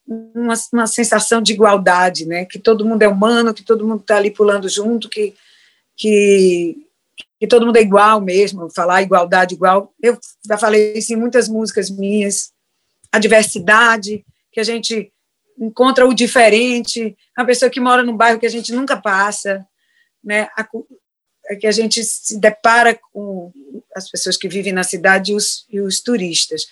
uma, 0.06 0.54
uma 0.72 0.86
sensação 0.86 1.40
de 1.40 1.52
igualdade, 1.52 2.26
né? 2.26 2.44
que 2.44 2.58
todo 2.58 2.84
mundo 2.84 3.02
é 3.02 3.08
humano, 3.08 3.54
que 3.54 3.62
todo 3.62 3.86
mundo 3.86 4.00
está 4.00 4.16
ali 4.16 4.30
pulando 4.30 4.68
junto, 4.68 5.08
que, 5.08 5.34
que 5.96 6.84
que 7.44 7.46
todo 7.48 7.66
mundo 7.66 7.76
é 7.76 7.82
igual 7.82 8.20
mesmo, 8.20 8.70
falar 8.70 9.02
igualdade 9.02 9.54
igual. 9.54 9.92
Eu 10.02 10.18
já 10.46 10.56
falei 10.56 10.94
isso 10.94 11.12
em 11.12 11.16
muitas 11.16 11.48
músicas 11.48 11.90
minhas. 11.90 12.52
A 13.12 13.18
diversidade, 13.18 14.24
que 14.50 14.60
a 14.60 14.64
gente 14.64 15.12
encontra 15.58 16.06
o 16.06 16.14
diferente, 16.14 17.14
a 17.36 17.44
pessoa 17.44 17.70
que 17.70 17.80
mora 17.80 18.02
num 18.02 18.16
bairro 18.16 18.40
que 18.40 18.46
a 18.46 18.50
gente 18.50 18.72
nunca 18.72 18.96
passa, 18.96 19.64
né? 20.22 20.48
A, 20.56 20.66
é 21.46 21.56
que 21.56 21.66
a 21.66 21.72
gente 21.72 22.02
se 22.02 22.40
depara 22.40 22.98
com 23.12 23.52
as 23.94 24.10
pessoas 24.10 24.38
que 24.38 24.48
vivem 24.48 24.72
na 24.72 24.82
cidade 24.82 25.32
e 25.32 25.34
os, 25.34 25.66
e 25.68 25.80
os 25.80 26.00
turistas. 26.00 26.66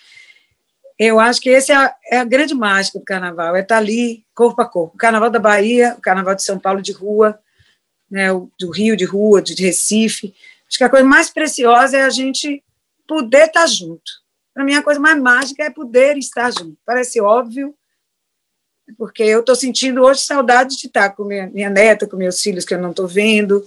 Eu 0.99 1.19
acho 1.19 1.41
que 1.41 1.49
esse 1.51 1.73
é 1.73 1.77
a, 1.77 1.95
é 2.11 2.19
a, 2.19 2.25
grande 2.25 2.55
mágica 2.55 2.99
do 2.99 3.05
carnaval, 3.05 3.57
é 3.57 3.61
estar 3.61 3.79
ali 3.79 4.25
corpo 4.35 4.61
a 4.63 4.67
corpo. 4.67 4.95
O 4.95 4.99
carnaval 4.99 5.31
da 5.31 5.39
Bahia, 5.39 5.95
o 5.99 6.01
carnaval 6.01 6.35
de 6.35 6.43
São 6.43 6.59
Paulo 6.59 6.83
de 6.83 6.93
rua, 6.93 7.39
né, 8.11 8.29
do 8.59 8.71
Rio 8.71 8.97
de 8.97 9.05
rua, 9.05 9.41
de 9.41 9.55
Recife, 9.55 10.35
Acho 10.73 10.79
que 10.79 10.85
a 10.85 10.89
coisa 10.89 11.05
mais 11.05 11.29
preciosa 11.29 11.99
é 11.99 12.03
a 12.03 12.09
gente 12.09 12.65
poder 13.07 13.45
estar 13.45 13.67
junto. 13.67 14.11
Para 14.55 14.65
mim, 14.65 14.73
a 14.73 14.83
coisa 14.83 14.99
mais 14.99 15.21
mágica 15.21 15.63
é 15.63 15.69
poder 15.69 16.17
estar 16.17 16.51
junto. 16.51 16.79
Parece 16.87 17.21
óbvio, 17.21 17.75
porque 18.97 19.23
eu 19.23 19.41
estou 19.41 19.55
sentindo 19.55 20.03
hoje 20.03 20.23
saudade 20.23 20.79
de 20.79 20.87
estar 20.87 21.11
com 21.11 21.25
minha, 21.25 21.47
minha 21.49 21.69
neta, 21.69 22.09
com 22.09 22.17
meus 22.17 22.41
filhos 22.41 22.65
que 22.65 22.73
eu 22.73 22.81
não 22.81 22.89
estou 22.89 23.07
vendo, 23.07 23.63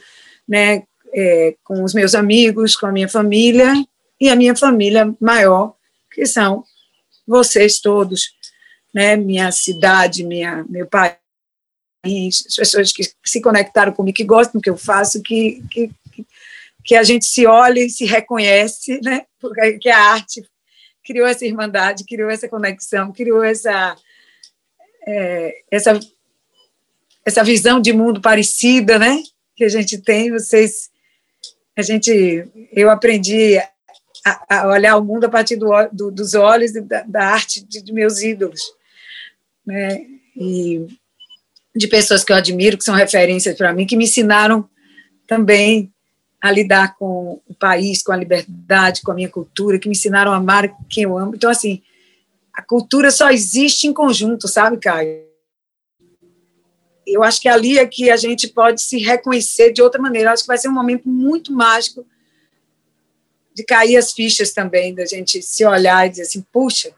né, 0.48 0.82
é, 1.14 1.56
com 1.64 1.84
os 1.84 1.94
meus 1.94 2.16
amigos, 2.16 2.76
com 2.76 2.88
a 2.88 2.92
minha 2.92 3.08
família 3.08 3.72
e 4.20 4.28
a 4.28 4.36
minha 4.36 4.56
família 4.56 5.14
maior, 5.22 5.76
que 6.12 6.26
são 6.26 6.64
vocês 7.28 7.80
todos, 7.80 8.34
né, 8.94 9.16
minha 9.16 9.52
cidade, 9.52 10.24
minha, 10.24 10.66
meu 10.70 10.88
país, 10.88 11.18
as 12.48 12.56
pessoas 12.56 12.92
que 12.92 13.04
se 13.24 13.42
conectaram 13.42 13.92
comigo, 13.92 14.16
que 14.16 14.24
gostam 14.24 14.60
do 14.60 14.64
que 14.64 14.70
eu 14.70 14.78
faço, 14.78 15.22
que, 15.22 15.64
que, 15.72 15.92
que 16.84 16.96
a 16.96 17.04
gente 17.04 17.26
se 17.26 17.46
olha 17.46 17.80
e 17.80 17.90
se 17.90 18.06
reconhece, 18.06 19.00
né? 19.04 19.26
Porque 19.40 19.90
a 19.90 20.12
arte 20.14 20.48
criou 21.04 21.28
essa 21.28 21.46
irmandade, 21.46 22.06
criou 22.06 22.30
essa 22.30 22.48
conexão, 22.48 23.12
criou 23.12 23.44
essa 23.44 23.96
é, 25.08 25.62
essa 25.72 26.00
essa 27.26 27.44
visão 27.44 27.82
de 27.82 27.92
mundo 27.92 28.22
parecida, 28.22 29.00
né? 29.00 29.22
Que 29.56 29.64
a 29.64 29.70
gente 29.70 29.98
tem. 29.98 30.32
Vocês, 30.32 30.92
a 31.76 31.82
gente, 31.82 32.48
eu 32.72 32.90
aprendi 32.92 33.60
a, 34.26 34.68
olhar 34.68 34.98
o 34.98 35.04
mundo 35.04 35.26
a 35.26 35.30
partir 35.30 35.56
do, 35.56 35.70
do, 35.92 36.12
dos 36.12 36.34
olhos 36.34 36.74
da, 36.74 37.04
da 37.04 37.28
arte 37.28 37.64
de, 37.64 37.82
de 37.82 37.94
meus 37.94 38.24
ídolos, 38.24 38.62
né? 39.66 40.04
E 40.36 40.88
de 41.76 41.88
pessoas 41.88 42.24
que 42.24 42.32
eu 42.32 42.36
admiro, 42.36 42.78
que 42.78 42.84
são 42.84 42.96
referências 42.96 43.56
para 43.56 43.72
mim, 43.74 43.86
que 43.86 43.96
me 43.96 44.06
ensinaram 44.06 44.68
também 45.28 45.94
a 46.42 46.50
lidar 46.52 46.96
com 46.96 47.42
o 47.48 47.54
país, 47.54 48.02
com 48.02 48.12
a 48.12 48.18
liberdade, 48.18 49.02
com 49.02 49.12
a 49.12 49.16
minha 49.16 49.30
cultura, 49.30 49.78
que 49.78 49.88
me 49.88 49.96
ensinaram 49.96 50.32
a 50.32 50.38
amar 50.38 50.76
quem 50.90 51.04
eu 51.04 51.18
amo. 51.18 51.36
Então, 51.36 51.50
assim, 51.50 51.82
a 52.54 52.62
cultura 52.62 53.12
só 53.12 53.30
existe 53.30 53.88
em 53.88 53.94
conjunto, 53.94 54.48
sabe, 54.48 54.78
Caio? 54.78 55.26
Eu 57.06 57.24
acho 57.24 57.40
que 57.42 57.48
ali 57.48 57.78
é 57.78 57.86
que 57.86 58.10
a 58.10 58.18
gente 58.18 58.48
pode 58.48 58.82
se 58.82 58.98
reconhecer 58.98 59.72
de 59.72 59.82
outra 59.82 60.02
maneira. 60.02 60.30
Eu 60.30 60.34
acho 60.34 60.44
que 60.44 60.48
vai 60.48 60.58
ser 60.58 60.70
um 60.70 60.74
momento 60.74 61.08
muito 61.08 61.52
mágico 61.52 62.06
de 63.56 63.64
cair 63.64 63.96
as 63.96 64.12
fichas 64.12 64.52
também, 64.52 64.94
da 64.94 65.06
gente 65.06 65.42
se 65.42 65.66
olhar 65.66 66.06
e 66.06 66.10
dizer 66.10 66.24
assim, 66.24 66.46
puxa, 66.52 66.92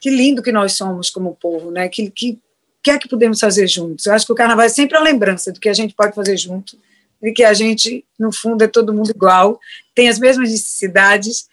que 0.00 0.10
lindo 0.10 0.42
que 0.42 0.50
nós 0.50 0.72
somos 0.72 1.08
como 1.08 1.36
povo, 1.36 1.70
né? 1.70 1.88
Que, 1.88 2.10
que, 2.10 2.38
que 2.82 2.90
é 2.90 2.98
que 2.98 3.08
podemos 3.08 3.38
fazer 3.38 3.68
juntos? 3.68 4.06
Eu 4.06 4.14
acho 4.14 4.26
que 4.26 4.32
o 4.32 4.34
carnaval 4.34 4.66
é 4.66 4.68
sempre 4.68 4.96
a 4.96 5.00
lembrança 5.00 5.52
do 5.52 5.60
que 5.60 5.68
a 5.68 5.72
gente 5.72 5.94
pode 5.94 6.14
fazer 6.14 6.36
junto 6.36 6.76
de 7.22 7.32
que 7.32 7.44
a 7.44 7.54
gente, 7.54 8.04
no 8.18 8.32
fundo, 8.32 8.64
é 8.64 8.66
todo 8.66 8.92
mundo 8.92 9.10
igual, 9.10 9.60
tem 9.94 10.08
as 10.08 10.18
mesmas 10.18 10.50
necessidades, 10.50 11.48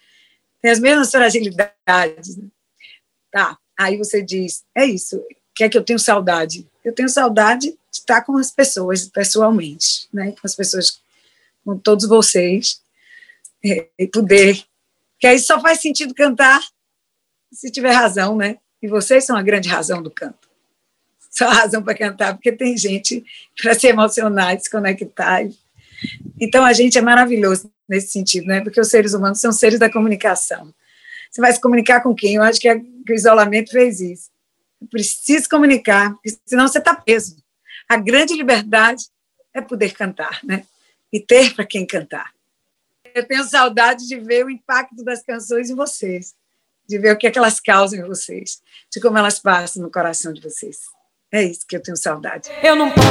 tem 0.60 0.72
as 0.72 0.80
mesmas 0.80 1.12
fragilidades. 1.12 2.36
Né? 2.36 2.48
Tá, 3.30 3.56
aí 3.78 3.96
você 3.96 4.20
diz, 4.20 4.64
é 4.74 4.84
isso, 4.84 5.22
que 5.60 5.64
é 5.64 5.68
que 5.68 5.76
eu 5.76 5.84
tenho 5.84 5.98
saudade? 5.98 6.66
Eu 6.82 6.94
tenho 6.94 7.08
saudade 7.08 7.68
de 7.68 7.76
estar 7.92 8.22
com 8.22 8.36
as 8.38 8.50
pessoas, 8.50 9.06
pessoalmente, 9.06 10.08
né? 10.10 10.32
com 10.32 10.40
as 10.42 10.56
pessoas, 10.56 11.00
com 11.64 11.76
todos 11.76 12.08
vocês, 12.08 12.80
e 13.62 14.06
poder, 14.06 14.62
que 15.18 15.26
aí 15.26 15.38
só 15.38 15.60
faz 15.60 15.80
sentido 15.80 16.14
cantar 16.14 16.60
se 17.52 17.70
tiver 17.70 17.92
razão, 17.92 18.36
né? 18.36 18.58
E 18.82 18.88
vocês 18.88 19.24
são 19.24 19.36
a 19.36 19.42
grande 19.42 19.68
razão 19.68 20.02
do 20.02 20.10
canto. 20.10 20.48
Só 21.30 21.46
a 21.46 21.52
razão 21.52 21.82
para 21.82 21.94
cantar, 21.94 22.34
porque 22.34 22.50
tem 22.50 22.76
gente 22.76 23.24
para 23.60 23.74
se 23.74 23.86
emocionar, 23.86 24.58
se 24.58 24.70
conectar 24.70 25.44
então, 26.40 26.64
a 26.64 26.72
gente 26.72 26.98
é 26.98 27.02
maravilhoso 27.02 27.70
nesse 27.88 28.08
sentido, 28.08 28.46
né? 28.46 28.60
Porque 28.60 28.80
os 28.80 28.88
seres 28.88 29.14
humanos 29.14 29.40
são 29.40 29.52
seres 29.52 29.78
da 29.78 29.90
comunicação. 29.90 30.72
Você 31.30 31.40
vai 31.40 31.52
se 31.52 31.60
comunicar 31.60 32.02
com 32.02 32.14
quem? 32.14 32.34
Eu 32.34 32.42
acho 32.42 32.60
que, 32.60 32.68
é, 32.68 32.78
que 32.78 33.12
o 33.12 33.14
isolamento 33.14 33.70
fez 33.70 34.00
isso. 34.00 34.30
Precisa 34.90 35.48
comunicar, 35.48 36.14
senão 36.46 36.66
você 36.66 36.78
está 36.78 36.94
preso. 36.94 37.36
A 37.88 37.96
grande 37.96 38.34
liberdade 38.34 39.04
é 39.52 39.60
poder 39.60 39.92
cantar, 39.92 40.40
né? 40.42 40.64
E 41.12 41.20
ter 41.20 41.54
para 41.54 41.66
quem 41.66 41.86
cantar. 41.86 42.32
Eu 43.14 43.26
tenho 43.26 43.44
saudade 43.44 44.06
de 44.06 44.16
ver 44.18 44.44
o 44.44 44.50
impacto 44.50 45.04
das 45.04 45.22
canções 45.22 45.70
em 45.70 45.74
vocês, 45.74 46.34
de 46.88 46.98
ver 46.98 47.14
o 47.14 47.18
que, 47.18 47.26
é 47.26 47.30
que 47.30 47.38
elas 47.38 47.60
causam 47.60 47.98
em 47.98 48.06
vocês, 48.06 48.60
de 48.92 49.00
como 49.00 49.18
elas 49.18 49.38
passam 49.38 49.82
no 49.82 49.90
coração 49.90 50.32
de 50.32 50.40
vocês. 50.40 50.78
É 51.32 51.42
isso 51.42 51.66
que 51.66 51.76
eu 51.76 51.82
tenho 51.82 51.96
saudade. 51.96 52.50
Eu 52.62 52.76
não 52.76 52.90
posso 52.90 53.06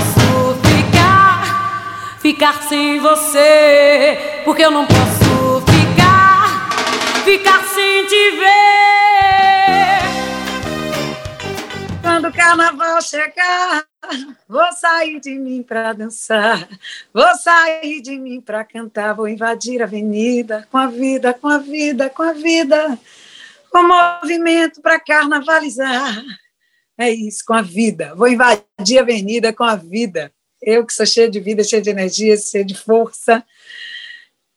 ficar 0.61 1.19
ficar 2.19 2.61
sem 2.67 2.99
você, 2.99 4.41
porque 4.43 4.63
eu 4.63 4.71
não 4.71 4.85
posso 4.85 5.61
ficar, 5.65 6.69
ficar 7.23 7.63
sem 7.65 8.05
te 8.05 8.31
ver. 8.31 8.49
Quando 12.01 12.27
o 12.27 12.33
carnaval 12.33 13.01
chegar, 13.01 13.85
vou 14.47 14.71
sair 14.73 15.19
de 15.19 15.37
mim 15.37 15.63
para 15.63 15.93
dançar, 15.93 16.67
vou 17.13 17.35
sair 17.35 18.01
de 18.01 18.17
mim 18.17 18.41
para 18.41 18.63
cantar, 18.63 19.13
vou 19.13 19.27
invadir 19.27 19.81
a 19.81 19.85
avenida 19.85 20.67
com 20.71 20.77
a 20.77 20.87
vida, 20.87 21.33
com 21.33 21.47
a 21.47 21.57
vida, 21.57 22.09
com 22.09 22.23
a 22.23 22.33
vida, 22.33 22.99
com 23.71 23.83
movimento 23.83 24.81
para 24.81 24.99
carnavalizar. 24.99 26.23
É 26.97 27.09
isso, 27.09 27.43
com 27.45 27.53
a 27.53 27.61
vida. 27.61 28.13
Vou 28.15 28.27
invadir 28.27 28.97
a 28.97 29.01
avenida 29.01 29.53
com 29.53 29.63
a 29.63 29.75
vida 29.75 30.31
eu 30.61 30.85
que 30.85 30.93
sou 30.93 31.05
cheia 31.05 31.29
de 31.29 31.39
vida, 31.39 31.63
cheia 31.63 31.81
de 31.81 31.89
energia, 31.89 32.35
cheia 32.37 32.65
de 32.65 32.75
força, 32.75 33.43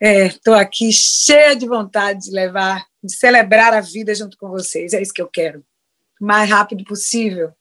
estou 0.00 0.54
é, 0.54 0.60
aqui 0.60 0.90
cheia 0.92 1.54
de 1.54 1.66
vontade 1.66 2.24
de 2.24 2.30
levar, 2.32 2.84
de 3.02 3.12
celebrar 3.14 3.72
a 3.72 3.80
vida 3.80 4.14
junto 4.14 4.36
com 4.36 4.48
vocês. 4.48 4.92
É 4.92 5.00
isso 5.00 5.14
que 5.14 5.22
eu 5.22 5.28
quero. 5.28 5.64
O 6.20 6.24
mais 6.24 6.50
rápido 6.50 6.84
possível, 6.84 7.52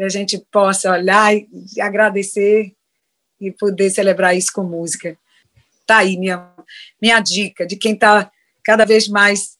que 0.00 0.04
a 0.04 0.08
gente 0.08 0.38
possa 0.50 0.90
olhar 0.90 1.34
e 1.34 1.78
agradecer 1.78 2.72
e 3.38 3.52
poder 3.52 3.90
celebrar 3.90 4.34
isso 4.34 4.50
com 4.50 4.62
música. 4.62 5.14
Tá 5.86 5.98
aí 5.98 6.16
minha, 6.16 6.42
minha 7.02 7.20
dica 7.20 7.66
de 7.66 7.76
quem 7.76 7.92
está 7.92 8.30
cada 8.64 8.86
vez 8.86 9.08
mais 9.08 9.58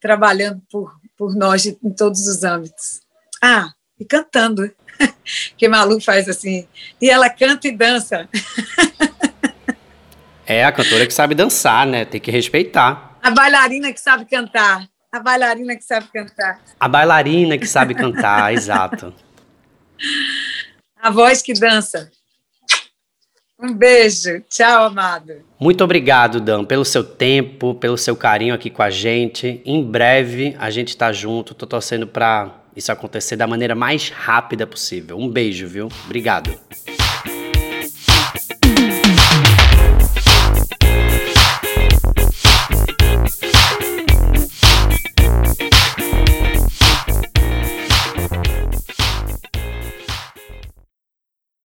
trabalhando 0.00 0.60
por, 0.68 0.98
por 1.16 1.32
nós 1.36 1.64
em 1.64 1.92
todos 1.96 2.26
os 2.26 2.42
âmbitos. 2.42 3.02
Ah, 3.40 3.72
e 4.00 4.04
cantando 4.04 4.68
que 5.56 5.68
Malu 5.68 6.00
faz 6.00 6.28
assim. 6.28 6.66
E 7.00 7.08
ela 7.08 7.30
canta 7.30 7.68
e 7.68 7.70
dança. 7.70 8.28
É 10.50 10.64
a 10.64 10.72
cantora 10.72 11.06
que 11.06 11.12
sabe 11.12 11.34
dançar, 11.34 11.86
né? 11.86 12.06
Tem 12.06 12.18
que 12.18 12.30
respeitar. 12.30 13.18
A 13.22 13.30
bailarina 13.30 13.92
que 13.92 14.00
sabe 14.00 14.24
cantar. 14.24 14.88
A 15.12 15.20
bailarina 15.20 15.76
que 15.76 15.84
sabe 15.84 16.08
cantar. 16.10 16.62
A 16.80 16.88
bailarina 16.88 17.58
que 17.58 17.66
sabe 17.66 17.94
cantar, 17.94 18.50
exato. 18.56 19.14
A 21.00 21.10
voz 21.10 21.42
que 21.42 21.52
dança. 21.52 22.10
Um 23.60 23.74
beijo. 23.74 24.40
Tchau, 24.48 24.86
amado. 24.86 25.44
Muito 25.58 25.82
obrigado, 25.82 26.40
Dan, 26.40 26.64
pelo 26.64 26.84
seu 26.84 27.02
tempo, 27.02 27.74
pelo 27.74 27.98
seu 27.98 28.14
carinho 28.14 28.54
aqui 28.54 28.70
com 28.70 28.82
a 28.82 28.90
gente. 28.90 29.60
Em 29.64 29.82
breve 29.82 30.54
a 30.60 30.70
gente 30.70 30.96
tá 30.96 31.12
junto. 31.12 31.54
Tô 31.54 31.66
torcendo 31.66 32.06
para 32.06 32.54
isso 32.76 32.92
acontecer 32.92 33.34
da 33.34 33.48
maneira 33.48 33.74
mais 33.74 34.10
rápida 34.10 34.64
possível. 34.66 35.18
Um 35.18 35.28
beijo, 35.28 35.66
viu? 35.66 35.88
Obrigado. 36.04 36.56